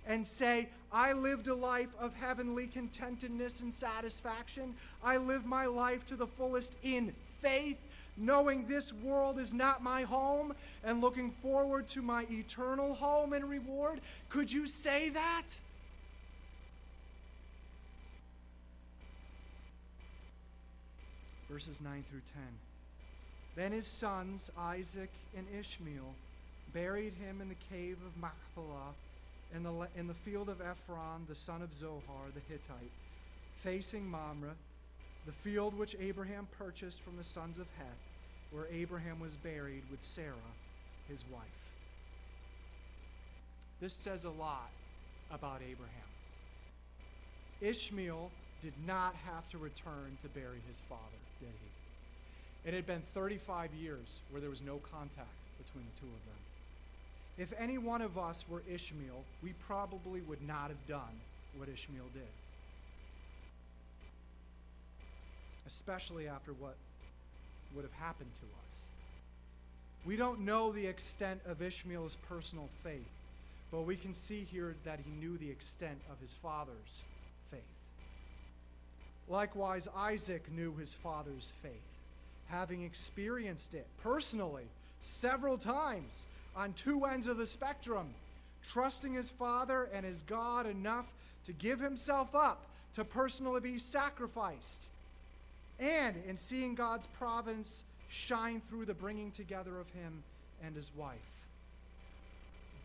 and 0.06 0.26
say, 0.26 0.68
I 0.92 1.12
lived 1.12 1.46
a 1.46 1.54
life 1.54 1.88
of 1.98 2.14
heavenly 2.14 2.66
contentedness 2.66 3.60
and 3.60 3.72
satisfaction. 3.72 4.74
I 5.04 5.18
lived 5.18 5.46
my 5.46 5.66
life 5.66 6.04
to 6.06 6.16
the 6.16 6.26
fullest 6.26 6.76
in 6.82 7.12
faith 7.40 7.78
knowing 8.20 8.66
this 8.66 8.92
world 8.92 9.38
is 9.38 9.52
not 9.52 9.82
my 9.82 10.02
home 10.02 10.54
and 10.84 11.00
looking 11.00 11.30
forward 11.42 11.88
to 11.88 12.02
my 12.02 12.26
eternal 12.30 12.94
home 12.94 13.32
and 13.32 13.44
reward? 13.48 14.00
Could 14.28 14.52
you 14.52 14.66
say 14.66 15.08
that? 15.08 15.46
Verses 21.50 21.80
9 21.80 22.04
through 22.10 22.20
10. 22.34 22.42
Then 23.56 23.72
his 23.72 23.86
sons, 23.86 24.50
Isaac 24.56 25.10
and 25.36 25.46
Ishmael, 25.58 26.14
buried 26.72 27.14
him 27.14 27.40
in 27.40 27.48
the 27.48 27.56
cave 27.70 27.96
of 28.06 28.16
Machpelah 28.20 28.94
in 29.54 29.64
the, 29.64 29.88
in 29.96 30.06
the 30.06 30.14
field 30.14 30.48
of 30.48 30.60
Ephron, 30.60 31.26
the 31.28 31.34
son 31.34 31.60
of 31.62 31.72
Zohar 31.74 32.28
the 32.34 32.40
Hittite, 32.48 32.92
facing 33.62 34.08
Mamre 34.08 34.54
the 35.26 35.32
field 35.32 35.76
which 35.76 35.96
Abraham 36.00 36.48
purchased 36.58 37.00
from 37.00 37.16
the 37.16 37.24
sons 37.24 37.58
of 37.58 37.66
Heth, 37.78 37.86
where 38.50 38.66
Abraham 38.72 39.20
was 39.20 39.36
buried 39.36 39.82
with 39.90 40.02
Sarah, 40.02 40.34
his 41.08 41.24
wife. 41.32 41.42
This 43.80 43.94
says 43.94 44.24
a 44.24 44.30
lot 44.30 44.70
about 45.30 45.60
Abraham. 45.62 46.10
Ishmael 47.60 48.30
did 48.62 48.74
not 48.86 49.14
have 49.26 49.48
to 49.50 49.58
return 49.58 50.16
to 50.22 50.28
bury 50.28 50.60
his 50.68 50.82
father, 50.88 51.00
did 51.40 51.48
he? 51.48 52.68
It 52.68 52.74
had 52.74 52.86
been 52.86 53.02
35 53.14 53.72
years 53.74 54.20
where 54.30 54.40
there 54.40 54.50
was 54.50 54.62
no 54.62 54.76
contact 54.78 55.28
between 55.64 55.84
the 55.84 56.00
two 56.00 56.06
of 56.06 56.24
them. 56.26 56.36
If 57.38 57.52
any 57.58 57.78
one 57.78 58.02
of 58.02 58.18
us 58.18 58.44
were 58.48 58.62
Ishmael, 58.70 59.24
we 59.42 59.54
probably 59.66 60.20
would 60.22 60.46
not 60.46 60.68
have 60.68 60.86
done 60.86 61.20
what 61.56 61.68
Ishmael 61.68 62.04
did. 62.12 62.28
especially 65.70 66.28
after 66.28 66.52
what 66.52 66.74
would 67.74 67.84
have 67.84 67.92
happened 67.92 68.34
to 68.34 68.42
us. 68.42 68.70
We 70.04 70.16
don't 70.16 70.40
know 70.40 70.72
the 70.72 70.86
extent 70.86 71.40
of 71.46 71.62
Ishmael's 71.62 72.16
personal 72.28 72.68
faith, 72.82 73.10
but 73.70 73.82
we 73.82 73.96
can 73.96 74.14
see 74.14 74.46
here 74.50 74.74
that 74.84 75.00
he 75.04 75.10
knew 75.10 75.36
the 75.36 75.50
extent 75.50 76.00
of 76.10 76.18
his 76.20 76.34
father's 76.34 77.02
faith. 77.50 77.60
Likewise, 79.28 79.88
Isaac 79.94 80.50
knew 80.50 80.74
his 80.76 80.94
father's 80.94 81.52
faith, 81.62 81.72
having 82.46 82.82
experienced 82.82 83.74
it 83.74 83.86
personally 84.02 84.64
several 85.00 85.58
times 85.58 86.26
on 86.56 86.72
two 86.72 87.04
ends 87.04 87.26
of 87.26 87.36
the 87.36 87.46
spectrum, 87.46 88.08
trusting 88.68 89.14
his 89.14 89.30
father 89.30 89.88
and 89.92 90.04
his 90.04 90.22
God 90.22 90.66
enough 90.66 91.06
to 91.44 91.52
give 91.52 91.80
himself 91.80 92.34
up 92.34 92.66
to 92.94 93.04
personally 93.04 93.60
be 93.60 93.78
sacrificed 93.78 94.88
and 95.80 96.16
in 96.28 96.36
seeing 96.36 96.74
God's 96.74 97.06
providence 97.06 97.84
shine 98.08 98.60
through 98.68 98.84
the 98.84 98.94
bringing 98.94 99.30
together 99.30 99.80
of 99.80 99.88
him 99.90 100.22
and 100.62 100.76
his 100.76 100.92
wife. 100.94 101.16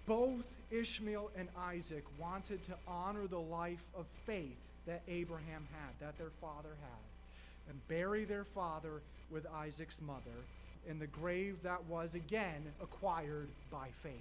Both 0.06 0.46
Ishmael 0.72 1.32
and 1.38 1.50
Isaac 1.58 2.06
wanted 2.18 2.64
to 2.64 2.74
honor 2.88 3.28
the 3.28 3.40
life 3.40 3.84
of 3.96 4.06
faith 4.26 4.58
that 4.86 5.02
Abraham 5.08 5.68
had, 5.72 6.00
that 6.00 6.18
their 6.18 6.32
father 6.40 6.70
had, 6.82 7.70
and 7.70 7.88
bury 7.88 8.24
their 8.24 8.44
father 8.44 9.02
with 9.32 9.46
Isaac's 9.48 10.00
mother 10.02 10.46
in 10.88 11.00
the 11.00 11.08
grave 11.08 11.58
that 11.64 11.84
was 11.86 12.14
again 12.14 12.64
acquired 12.82 13.50
by 13.72 13.88
faith. 14.04 14.14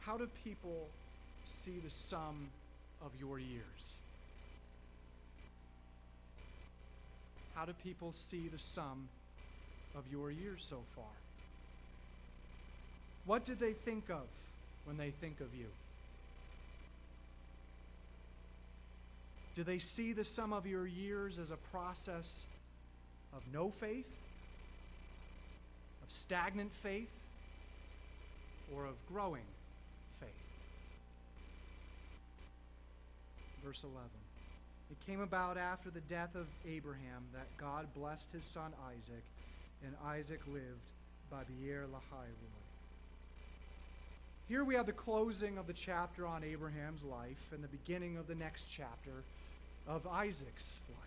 How 0.00 0.16
do 0.16 0.26
people 0.42 0.88
see 1.44 1.78
the 1.84 1.90
sum 1.90 2.48
of 3.02 3.10
your 3.20 3.38
years? 3.38 3.98
How 7.58 7.64
do 7.64 7.72
people 7.82 8.12
see 8.12 8.46
the 8.46 8.58
sum 8.58 9.08
of 9.96 10.04
your 10.12 10.30
years 10.30 10.64
so 10.64 10.78
far? 10.94 11.10
What 13.26 13.44
did 13.44 13.58
they 13.58 13.72
think 13.72 14.10
of 14.10 14.28
when 14.84 14.96
they 14.96 15.10
think 15.10 15.40
of 15.40 15.52
you? 15.58 15.66
Do 19.56 19.64
they 19.64 19.80
see 19.80 20.12
the 20.12 20.24
sum 20.24 20.52
of 20.52 20.68
your 20.68 20.86
years 20.86 21.40
as 21.40 21.50
a 21.50 21.56
process 21.56 22.44
of 23.34 23.42
no 23.52 23.70
faith, 23.70 24.06
of 26.04 26.12
stagnant 26.12 26.72
faith, 26.72 27.10
or 28.72 28.86
of 28.86 28.94
growing 29.12 29.42
faith? 30.20 30.30
Verse 33.64 33.82
11. 33.82 34.27
It 34.90 35.06
came 35.06 35.20
about 35.20 35.58
after 35.58 35.90
the 35.90 36.00
death 36.00 36.34
of 36.34 36.46
Abraham 36.66 37.24
that 37.34 37.46
God 37.58 37.86
blessed 37.94 38.30
his 38.32 38.44
son 38.44 38.72
Isaac, 38.90 39.22
and 39.84 39.94
Isaac 40.06 40.40
lived 40.46 40.64
by 41.30 41.42
Beer 41.60 41.84
Lahai 41.92 42.24
Roi. 42.24 42.68
Here 44.48 44.64
we 44.64 44.74
have 44.76 44.86
the 44.86 44.92
closing 44.92 45.58
of 45.58 45.66
the 45.66 45.74
chapter 45.74 46.26
on 46.26 46.42
Abraham's 46.42 47.04
life 47.04 47.52
and 47.52 47.62
the 47.62 47.68
beginning 47.68 48.16
of 48.16 48.26
the 48.26 48.34
next 48.34 48.64
chapter 48.70 49.24
of 49.86 50.06
Isaac's 50.06 50.80
life. 50.88 50.98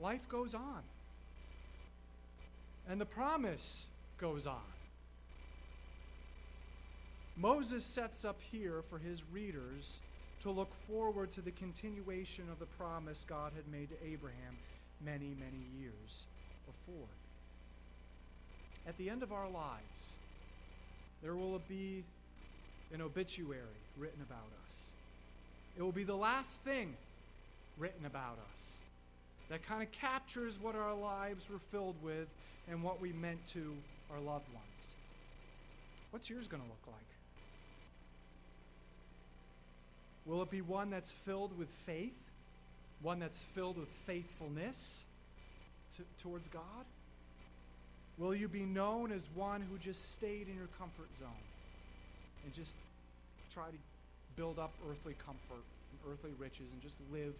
Life 0.00 0.26
goes 0.30 0.54
on, 0.54 0.82
and 2.88 2.98
the 2.98 3.06
promise 3.06 3.86
goes 4.18 4.46
on. 4.46 4.62
Moses 7.36 7.84
sets 7.84 8.24
up 8.24 8.40
here 8.50 8.82
for 8.88 8.98
his 8.98 9.22
readers 9.30 10.00
to 10.42 10.50
look 10.50 10.70
forward 10.88 11.30
to 11.32 11.40
the 11.40 11.50
continuation 11.50 12.44
of 12.50 12.58
the 12.58 12.66
promise 12.66 13.24
God 13.26 13.52
had 13.54 13.66
made 13.72 13.88
to 13.90 13.96
Abraham 14.06 14.56
many, 15.04 15.34
many 15.38 15.64
years 15.78 16.24
before. 16.66 17.08
At 18.86 18.96
the 18.98 19.10
end 19.10 19.22
of 19.22 19.32
our 19.32 19.48
lives, 19.48 20.16
there 21.22 21.34
will 21.34 21.60
be 21.68 22.04
an 22.92 23.02
obituary 23.02 23.62
written 23.98 24.22
about 24.22 24.38
us. 24.38 24.86
It 25.76 25.82
will 25.82 25.92
be 25.92 26.04
the 26.04 26.16
last 26.16 26.58
thing 26.60 26.96
written 27.78 28.06
about 28.06 28.38
us 28.54 28.72
that 29.50 29.66
kind 29.66 29.82
of 29.82 29.90
captures 29.92 30.58
what 30.60 30.74
our 30.74 30.94
lives 30.94 31.48
were 31.50 31.60
filled 31.70 31.96
with 32.02 32.28
and 32.70 32.82
what 32.82 33.00
we 33.00 33.12
meant 33.12 33.44
to 33.46 33.74
our 34.10 34.20
loved 34.20 34.48
ones. 34.52 34.94
What's 36.10 36.28
yours 36.28 36.48
going 36.48 36.62
to 36.62 36.68
look 36.68 36.86
like? 36.86 37.17
Will 40.28 40.42
it 40.42 40.50
be 40.50 40.60
one 40.60 40.90
that's 40.90 41.10
filled 41.10 41.58
with 41.58 41.70
faith? 41.86 42.12
One 43.00 43.18
that's 43.18 43.42
filled 43.54 43.78
with 43.78 43.88
faithfulness 44.06 45.04
to, 45.96 46.02
towards 46.22 46.46
God? 46.48 46.84
Will 48.18 48.34
you 48.34 48.46
be 48.46 48.66
known 48.66 49.10
as 49.10 49.26
one 49.34 49.62
who 49.62 49.78
just 49.78 50.12
stayed 50.12 50.48
in 50.48 50.56
your 50.56 50.68
comfort 50.78 51.08
zone 51.18 51.28
and 52.44 52.52
just 52.52 52.74
try 53.52 53.68
to 53.70 53.76
build 54.36 54.58
up 54.58 54.72
earthly 54.90 55.14
comfort 55.24 55.64
and 55.90 56.12
earthly 56.12 56.32
riches 56.38 56.72
and 56.72 56.82
just 56.82 56.98
live 57.10 57.34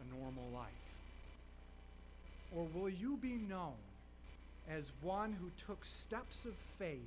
a 0.00 0.18
normal 0.18 0.44
life? 0.54 0.70
Or 2.54 2.66
will 2.72 2.88
you 2.88 3.18
be 3.20 3.34
known 3.34 3.74
as 4.70 4.90
one 5.02 5.36
who 5.38 5.50
took 5.66 5.84
steps 5.84 6.46
of 6.46 6.54
faith 6.78 7.00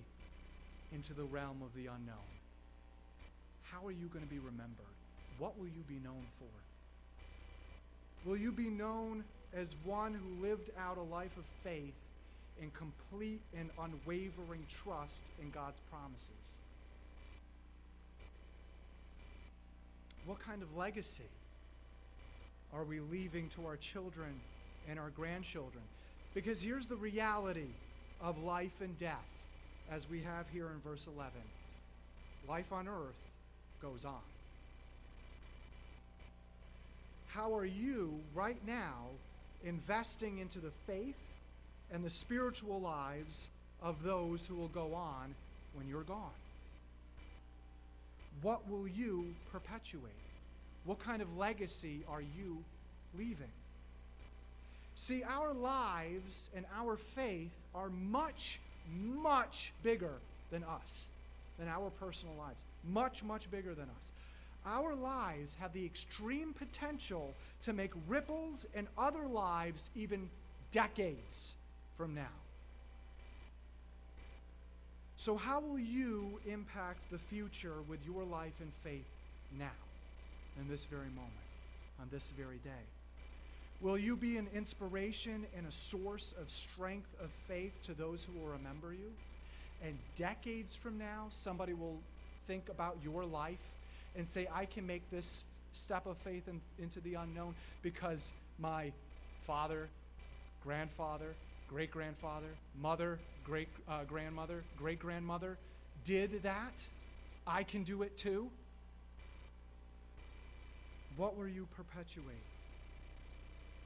into 0.94 1.14
the 1.14 1.24
realm 1.24 1.62
of 1.64 1.74
the 1.74 1.88
unknown? 1.88 2.30
How 3.64 3.86
are 3.88 3.92
you 3.92 4.08
going 4.08 4.26
to 4.26 4.30
be 4.30 4.40
remembered? 4.40 4.89
What 5.40 5.58
will 5.58 5.68
you 5.68 5.84
be 5.88 6.00
known 6.04 6.26
for? 6.38 6.46
Will 8.30 8.38
you 8.38 8.52
be 8.52 8.70
known 8.70 9.24
as 9.54 9.76
one 9.84 10.14
who 10.14 10.46
lived 10.46 10.70
out 10.78 10.98
a 10.98 11.02
life 11.02 11.36
of 11.38 11.46
faith 11.64 11.96
in 12.62 12.70
complete 12.72 13.42
and 13.58 13.70
unwavering 13.80 14.66
trust 14.84 15.32
in 15.42 15.50
God's 15.50 15.82
promises? 15.90 16.58
What 20.26 20.40
kind 20.40 20.62
of 20.62 20.76
legacy 20.76 21.24
are 22.74 22.84
we 22.84 23.00
leaving 23.00 23.48
to 23.50 23.66
our 23.66 23.78
children 23.78 24.42
and 24.90 25.00
our 25.00 25.10
grandchildren? 25.10 25.84
Because 26.34 26.62
here's 26.62 26.86
the 26.86 26.98
reality 26.98 27.70
of 28.22 28.38
life 28.44 28.82
and 28.82 28.96
death, 28.98 29.16
as 29.90 30.10
we 30.10 30.22
have 30.22 30.46
here 30.52 30.68
in 30.68 30.80
verse 30.82 31.08
11 31.08 31.32
life 32.48 32.72
on 32.72 32.88
earth 32.88 33.20
goes 33.82 34.06
on. 34.06 34.22
How 37.30 37.56
are 37.56 37.66
you 37.66 38.20
right 38.34 38.60
now 38.66 39.08
investing 39.64 40.40
into 40.40 40.60
the 40.60 40.72
faith 40.88 41.16
and 41.92 42.04
the 42.04 42.10
spiritual 42.10 42.82
lives 42.82 43.50
of 43.82 44.04
those 44.04 44.46
who 44.46 44.56
will 44.56 44.68
go 44.68 44.96
on 44.96 45.36
when 45.74 45.88
you're 45.88 46.04
gone? 46.04 46.32
What 48.42 48.68
will 48.70 48.88
you 48.88 49.36
perpetuate? 49.52 50.04
What 50.86 51.00
kind 51.00 51.22
of 51.22 51.38
legacy 51.38 52.04
are 52.10 52.22
you 52.22 52.64
leaving? 53.18 53.52
See, 54.96 55.24
our 55.24 55.54
lives 55.54 56.50
and 56.56 56.66
our 56.76 56.98
faith 56.98 57.52
are 57.76 57.90
much, 57.90 58.60
much 58.92 59.72
bigger 59.84 60.14
than 60.52 60.64
us, 60.64 61.08
than 61.60 61.68
our 61.68 61.92
personal 61.92 62.34
lives. 62.36 62.60
Much, 62.84 63.24
much 63.24 63.50
bigger 63.52 63.76
than 63.76 63.86
us. 63.86 64.12
Our 64.66 64.94
lives 64.94 65.56
have 65.60 65.74
the 65.74 65.86
extreme 65.86 66.54
potential 66.54 67.34
to 67.64 67.74
make 67.74 67.92
ripples 68.08 68.66
in 68.74 68.88
other 68.98 69.26
lives 69.28 69.90
even 69.96 70.30
decades 70.72 71.56
from 71.98 72.14
now. 72.14 72.38
So, 75.16 75.36
how 75.36 75.60
will 75.60 75.80
you 75.80 76.40
impact 76.46 77.00
the 77.12 77.18
future 77.18 77.82
with 77.88 78.00
your 78.06 78.24
life 78.24 78.54
and 78.62 78.72
faith 78.84 79.08
now, 79.58 79.68
in 80.60 80.70
this 80.70 80.86
very 80.86 81.10
moment, 81.10 81.34
on 82.00 82.08
this 82.10 82.32
very 82.38 82.58
day? 82.64 82.86
Will 83.82 83.98
you 83.98 84.16
be 84.16 84.38
an 84.38 84.48
inspiration 84.54 85.46
and 85.58 85.66
a 85.66 85.72
source 85.72 86.34
of 86.40 86.50
strength 86.50 87.10
of 87.22 87.30
faith 87.48 87.74
to 87.84 87.94
those 87.94 88.26
who 88.26 88.40
will 88.40 88.48
remember 88.48 88.94
you? 88.94 89.12
And 89.84 89.98
decades 90.16 90.76
from 90.76 90.98
now, 90.98 91.28
somebody 91.30 91.74
will 91.74 92.00
think 92.48 92.70
about 92.70 92.98
your 93.04 93.26
life 93.26 93.60
and 94.16 94.28
say, 94.28 94.48
I 94.54 94.66
can 94.66 94.86
make 94.86 95.10
this 95.10 95.44
step 95.72 96.06
of 96.06 96.18
faith 96.18 96.48
in, 96.48 96.62
into 96.78 97.00
the 97.02 97.16
unknown 97.16 97.56
because 97.82 98.34
my 98.58 98.92
father, 99.46 99.90
grandfather, 100.64 101.36
great 101.70 101.92
grandfather, 101.92 102.48
mother, 102.82 103.20
great 103.44 103.70
uh, 103.88 104.04
grandmother, 104.06 104.64
great 104.78 105.00
grandmother 105.00 105.58
did 106.04 106.44
that. 106.44 106.74
I 107.46 107.64
can 107.64 107.84
do 107.84 108.04
it 108.04 108.18
too. 108.18 108.50
What 111.18 111.38
will 111.38 111.48
you 111.48 111.68
perpetuate? 111.76 112.46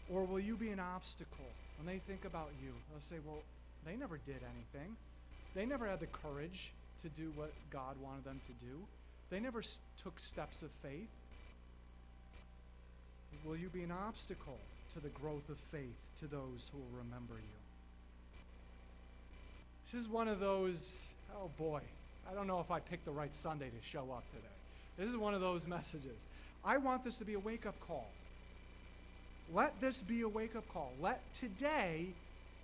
Or 0.09 0.25
will 0.25 0.39
you 0.39 0.55
be 0.55 0.69
an 0.69 0.79
obstacle 0.79 1.49
when 1.77 1.87
they 1.87 1.99
think 1.99 2.25
about 2.25 2.49
you? 2.61 2.71
They'll 2.89 3.01
say, 3.01 3.15
well, 3.25 3.41
they 3.85 3.95
never 3.95 4.17
did 4.17 4.41
anything. 4.43 4.95
They 5.55 5.65
never 5.65 5.87
had 5.87 5.99
the 5.99 6.07
courage 6.07 6.71
to 7.01 7.09
do 7.09 7.31
what 7.35 7.51
God 7.71 7.95
wanted 8.01 8.23
them 8.25 8.39
to 8.47 8.65
do. 8.65 8.79
They 9.33 9.39
never 9.39 9.63
took 9.97 10.19
steps 10.19 10.61
of 10.61 10.69
faith. 10.83 11.09
Will 13.43 13.57
you 13.57 13.67
be 13.67 13.81
an 13.81 13.91
obstacle 13.91 14.59
to 14.93 14.99
the 14.99 15.09
growth 15.09 15.49
of 15.49 15.57
faith 15.71 15.97
to 16.19 16.27
those 16.27 16.69
who 16.71 16.77
will 16.77 17.03
remember 17.03 17.33
you? 17.33 17.57
This 19.85 20.03
is 20.03 20.07
one 20.07 20.27
of 20.27 20.39
those, 20.39 21.07
oh 21.35 21.49
boy, 21.57 21.81
I 22.29 22.35
don't 22.35 22.45
know 22.45 22.59
if 22.59 22.69
I 22.69 22.79
picked 22.79 23.05
the 23.05 23.11
right 23.11 23.35
Sunday 23.35 23.69
to 23.69 23.89
show 23.89 24.11
up 24.11 24.23
today. 24.29 24.45
This 24.99 25.09
is 25.09 25.17
one 25.17 25.33
of 25.33 25.41
those 25.41 25.65
messages. 25.65 26.27
I 26.63 26.77
want 26.77 27.03
this 27.03 27.17
to 27.17 27.25
be 27.25 27.33
a 27.33 27.39
wake 27.39 27.65
up 27.65 27.79
call. 27.87 28.09
Let 29.51 29.81
this 29.81 30.03
be 30.03 30.21
a 30.21 30.29
wake 30.29 30.55
up 30.55 30.71
call. 30.71 30.91
Let 31.01 31.21
today 31.33 32.09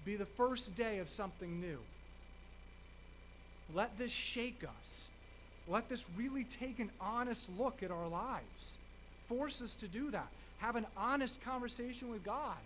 be 0.05 0.17
the 0.17 0.28
first 0.28 0.76
day 0.76 0.99
of 0.99 1.09
something 1.09 1.59
new. 1.59 1.80
Let 3.74 3.97
this 3.97 4.11
shake 4.11 4.63
us. 4.63 5.09
Let 5.68 5.89
this 5.89 6.05
really 6.18 6.43
take 6.45 6.80
an 6.80 6.91
honest 6.99 7.47
look 7.57 7.84
at 7.84 7.91
our 7.91 8.07
lives. 8.07 8.78
Force 9.28 9.62
us 9.62 9.76
to 9.76 9.88
do 9.88 10.12
that. 10.12 10.28
Have 10.60 10.76
an 10.76 10.86
honest 10.97 11.41
conversation 11.43 12.10
with 12.10 12.24
God. 12.24 12.57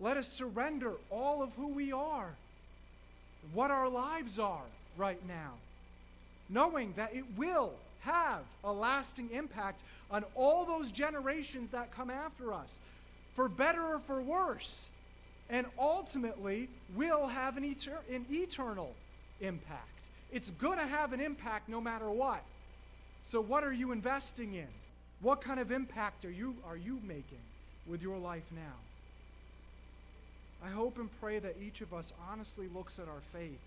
Let 0.00 0.16
us 0.16 0.28
surrender 0.28 0.94
all 1.10 1.42
of 1.42 1.52
who 1.54 1.68
we 1.68 1.92
are 1.92 2.34
what 3.52 3.70
our 3.70 3.88
lives 3.88 4.38
are 4.38 4.64
right 4.96 5.20
now, 5.26 5.52
knowing 6.48 6.92
that 6.96 7.14
it 7.14 7.24
will 7.36 7.72
have 8.00 8.42
a 8.64 8.72
lasting 8.72 9.30
impact 9.32 9.82
on 10.10 10.24
all 10.34 10.64
those 10.64 10.90
generations 10.90 11.70
that 11.70 11.94
come 11.94 12.10
after 12.10 12.52
us, 12.52 12.80
for 13.34 13.48
better 13.48 13.82
or 13.82 13.98
for 14.00 14.20
worse, 14.20 14.90
and 15.48 15.66
ultimately 15.78 16.68
will 16.94 17.26
have 17.26 17.56
an, 17.56 17.64
an 18.10 18.26
eternal 18.30 18.94
impact. 19.40 19.89
It's 20.32 20.50
going 20.50 20.78
to 20.78 20.86
have 20.86 21.12
an 21.12 21.20
impact 21.20 21.68
no 21.68 21.80
matter 21.80 22.08
what. 22.10 22.42
So, 23.22 23.40
what 23.40 23.64
are 23.64 23.72
you 23.72 23.92
investing 23.92 24.54
in? 24.54 24.68
What 25.20 25.42
kind 25.42 25.60
of 25.60 25.70
impact 25.70 26.24
are 26.24 26.30
you, 26.30 26.54
are 26.66 26.76
you 26.76 26.98
making 27.06 27.44
with 27.86 28.00
your 28.00 28.16
life 28.16 28.44
now? 28.54 28.76
I 30.64 30.70
hope 30.70 30.98
and 30.98 31.08
pray 31.20 31.38
that 31.38 31.56
each 31.62 31.80
of 31.80 31.92
us 31.92 32.12
honestly 32.30 32.68
looks 32.74 32.98
at 32.98 33.08
our 33.08 33.22
faith 33.32 33.60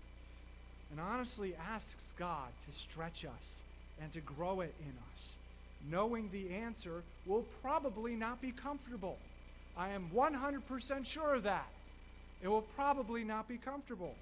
and 0.90 1.00
honestly 1.00 1.54
asks 1.72 2.14
God 2.18 2.48
to 2.66 2.76
stretch 2.76 3.24
us 3.24 3.62
and 4.00 4.12
to 4.12 4.20
grow 4.20 4.60
it 4.60 4.74
in 4.80 4.92
us, 5.12 5.36
knowing 5.90 6.28
the 6.30 6.54
answer 6.54 7.02
will 7.26 7.44
probably 7.62 8.14
not 8.14 8.40
be 8.40 8.52
comfortable. 8.52 9.16
I 9.76 9.90
am 9.90 10.10
100% 10.14 11.06
sure 11.06 11.34
of 11.34 11.42
that. 11.44 11.68
It 12.42 12.48
will 12.48 12.62
probably 12.76 13.24
not 13.24 13.48
be 13.48 13.56
comfortable, 13.56 14.14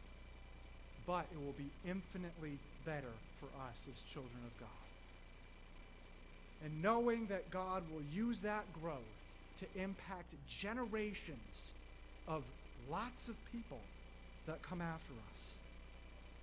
but 1.07 1.27
it 1.33 1.39
will 1.39 1.55
be 1.59 1.71
infinitely 1.87 2.59
better 2.85 3.13
for 3.41 3.47
us 3.69 3.87
as 3.91 4.01
children 4.01 4.41
of 4.47 4.61
God. 4.61 4.69
And 6.65 6.83
knowing 6.83 7.27
that 7.27 7.51
God 7.51 7.83
will 7.93 8.03
use 8.13 8.41
that 8.43 8.65
growth 8.81 8.99
to 9.59 9.67
impact 9.81 10.35
generations 10.49 11.75
of 12.29 12.43
lots 12.91 13.29
of 13.29 13.35
people 13.51 13.81
that 14.47 14.63
come 14.63 14.81
after 14.81 15.13
us. 15.33 15.55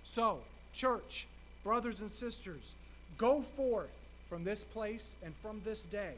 So, 0.04 0.38
church, 0.72 1.26
brothers 1.64 2.00
and 2.00 2.10
sisters, 2.10 2.74
go 3.18 3.42
forth 3.56 3.90
from 4.28 4.44
this 4.44 4.64
place 4.64 5.14
and 5.24 5.34
from 5.42 5.60
this 5.64 5.84
day, 5.84 6.14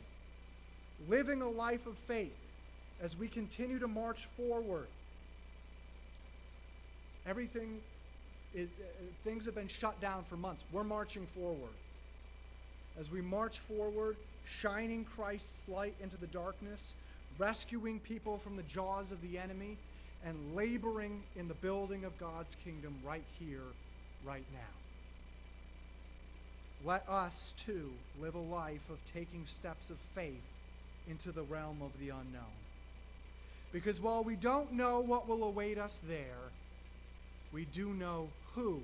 living 1.09 1.43
a 1.43 1.49
life 1.49 1.87
of 1.87 1.97
faith 2.07 2.37
as 3.03 3.17
we 3.17 3.27
continue 3.29 3.79
to 3.79 3.89
march 3.89 4.29
forward. 4.37 4.87
Everything 7.27 7.81
is, 8.55 8.69
uh, 8.81 8.85
things 9.25 9.47
have 9.47 9.55
been 9.55 9.69
shut 9.69 10.01
down 10.01 10.25
for 10.29 10.37
months. 10.37 10.65
We're 10.73 10.85
marching 10.85 11.27
forward. 11.27 11.73
As 12.99 13.11
we 13.11 13.21
march 13.21 13.59
forward, 13.61 14.17
shining 14.61 15.05
Christ's 15.05 15.69
light 15.69 15.95
into 16.03 16.17
the 16.17 16.27
darkness, 16.27 16.95
rescuing 17.39 18.01
people 18.01 18.39
from 18.39 18.57
the 18.57 18.63
jaws 18.65 19.13
of 19.13 19.23
the 19.23 19.39
enemy, 19.39 19.77
and 20.25 20.55
laboring 20.55 21.23
in 21.37 21.49
the 21.49 21.55
building 21.55 22.05
of 22.05 22.17
God's 22.19 22.57
kingdom 22.65 22.95
right 23.05 23.25
here, 23.39 23.63
right 24.25 24.45
now. 24.53 24.61
let 26.85 27.09
us 27.09 27.55
too 27.57 27.91
live 28.21 28.35
a 28.35 28.39
life 28.39 28.89
of 28.91 28.99
taking 29.13 29.45
steps 29.47 29.91
of 29.91 29.97
faith 30.15 30.43
into 31.09 31.33
the 31.33 31.43
realm 31.43 31.79
of 31.83 31.91
the 32.01 32.09
unknown. 32.09 32.59
Because 33.73 34.01
while 34.01 34.25
we 34.25 34.37
don't 34.37 34.73
know 34.73 35.01
what 35.01 35.29
will 35.29 35.45
await 35.45 35.79
us 35.79 36.01
there, 36.07 36.51
we 37.53 37.65
do 37.67 37.89
know 37.89 38.29
who 38.55 38.81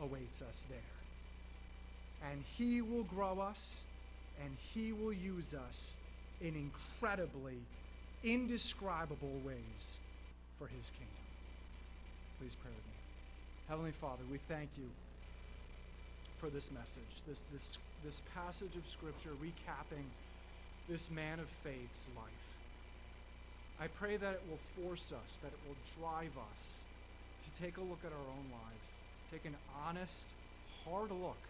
awaits 0.00 0.42
us 0.42 0.66
there. 0.68 2.30
And 2.30 2.42
He 2.56 2.80
will 2.80 3.04
grow 3.04 3.40
us 3.40 3.80
and 4.42 4.56
He 4.74 4.92
will 4.92 5.12
use 5.12 5.54
us 5.54 5.94
in 6.40 6.54
incredibly, 6.56 7.58
indescribable 8.24 9.40
ways 9.44 9.98
for 10.58 10.66
His 10.66 10.90
kingdom. 10.90 11.24
Please 12.38 12.56
pray 12.60 12.70
with 12.70 12.86
me. 12.86 12.92
Heavenly 13.68 13.92
Father, 14.00 14.22
we 14.30 14.38
thank 14.48 14.68
you 14.76 14.88
for 16.38 16.50
this 16.50 16.70
message, 16.72 17.22
this, 17.28 17.42
this, 17.52 17.78
this 18.04 18.22
passage 18.34 18.74
of 18.76 18.86
Scripture 18.88 19.30
recapping 19.40 20.06
this 20.88 21.10
man 21.10 21.38
of 21.38 21.46
faith's 21.62 22.08
life. 22.16 22.42
I 23.80 23.86
pray 23.86 24.16
that 24.16 24.34
it 24.34 24.42
will 24.50 24.58
force 24.82 25.12
us, 25.12 25.38
that 25.42 25.52
it 25.52 25.58
will 25.66 25.78
drive 25.98 26.34
us 26.52 26.82
to 27.44 27.62
take 27.62 27.76
a 27.76 27.80
look 27.80 28.00
at 28.04 28.12
our 28.12 28.28
own 28.30 28.46
lives, 28.50 28.86
take 29.32 29.48
an 29.48 29.56
honest, 29.80 30.28
hard 30.84 31.08
look 31.08 31.40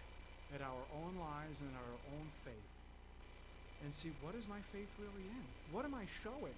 at 0.54 0.62
our 0.62 0.84
own 1.02 1.18
lives 1.18 1.58
and 1.58 1.74
our 1.74 1.94
own 2.14 2.26
faith, 2.46 2.70
and 3.82 3.90
see 3.90 4.14
what 4.22 4.38
is 4.38 4.46
my 4.46 4.62
faith 4.70 4.86
really 5.02 5.26
in? 5.26 5.44
What 5.74 5.82
am 5.84 5.90
I 5.90 6.06
showing? 6.22 6.54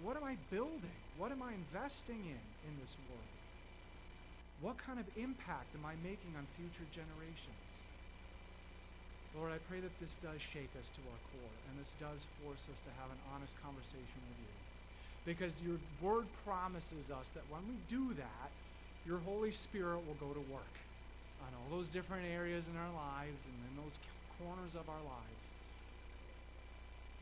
What 0.00 0.16
am 0.16 0.24
I 0.24 0.40
building? 0.48 0.96
What 1.20 1.28
am 1.28 1.44
I 1.44 1.52
investing 1.52 2.24
in 2.24 2.44
in 2.64 2.72
this 2.80 2.96
world? 3.12 3.36
What 4.64 4.80
kind 4.80 4.96
of 4.96 5.04
impact 5.20 5.76
am 5.76 5.84
I 5.84 5.92
making 6.00 6.32
on 6.40 6.48
future 6.56 6.88
generations? 6.88 7.68
Lord, 9.36 9.52
I 9.52 9.60
pray 9.68 9.84
that 9.84 9.92
this 10.00 10.16
does 10.24 10.40
shake 10.40 10.72
us 10.80 10.88
to 10.96 11.00
our 11.04 11.20
core 11.36 11.56
and 11.68 11.76
this 11.76 11.92
does 12.00 12.24
force 12.40 12.64
us 12.72 12.80
to 12.88 12.92
have 12.96 13.12
an 13.12 13.20
honest 13.36 13.52
conversation 13.60 14.20
with 14.24 14.38
you. 14.40 14.54
Because 15.28 15.60
your 15.60 15.76
word 16.00 16.24
promises 16.48 17.12
us 17.12 17.28
that 17.36 17.44
when 17.52 17.60
we 17.68 17.76
do 17.92 18.16
that, 18.16 18.48
your 19.06 19.18
Holy 19.18 19.50
Spirit 19.50 20.06
will 20.06 20.14
go 20.14 20.32
to 20.32 20.40
work 20.40 20.78
on 21.40 21.48
all 21.54 21.76
those 21.76 21.88
different 21.88 22.26
areas 22.26 22.68
in 22.68 22.76
our 22.76 22.92
lives 22.92 23.46
and 23.46 23.54
in 23.68 23.76
those 23.76 23.98
corners 24.38 24.74
of 24.76 24.88
our 24.88 25.02
lives. 25.02 25.54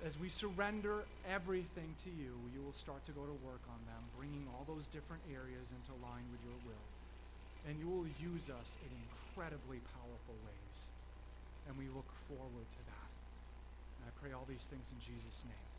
As 0.04 0.18
we 0.18 0.28
surrender 0.28 1.06
everything 1.28 1.94
to 2.04 2.10
you, 2.10 2.36
you 2.52 2.62
will 2.62 2.72
start 2.72 3.04
to 3.06 3.12
go 3.12 3.26
to 3.26 3.34
work 3.44 3.62
on 3.68 3.84
them, 3.84 4.02
bringing 4.16 4.46
all 4.48 4.64
those 4.66 4.86
different 4.86 5.22
areas 5.30 5.72
into 5.72 5.92
line 6.00 6.24
with 6.32 6.40
your 6.42 6.56
will. 6.64 6.88
And 7.68 7.78
you 7.78 7.88
will 7.88 8.08
use 8.08 8.48
us 8.48 8.78
in 8.80 8.88
incredibly 8.96 9.80
powerful 9.80 10.36
ways 10.44 10.86
and 11.66 11.76
we 11.76 11.88
look 11.88 12.10
forward 12.26 12.70
to 12.70 12.78
that. 12.78 13.10
And 13.98 14.08
I 14.08 14.10
pray 14.20 14.32
all 14.32 14.46
these 14.48 14.64
things 14.64 14.92
in 14.92 14.98
Jesus' 14.98 15.44
name. 15.44 15.69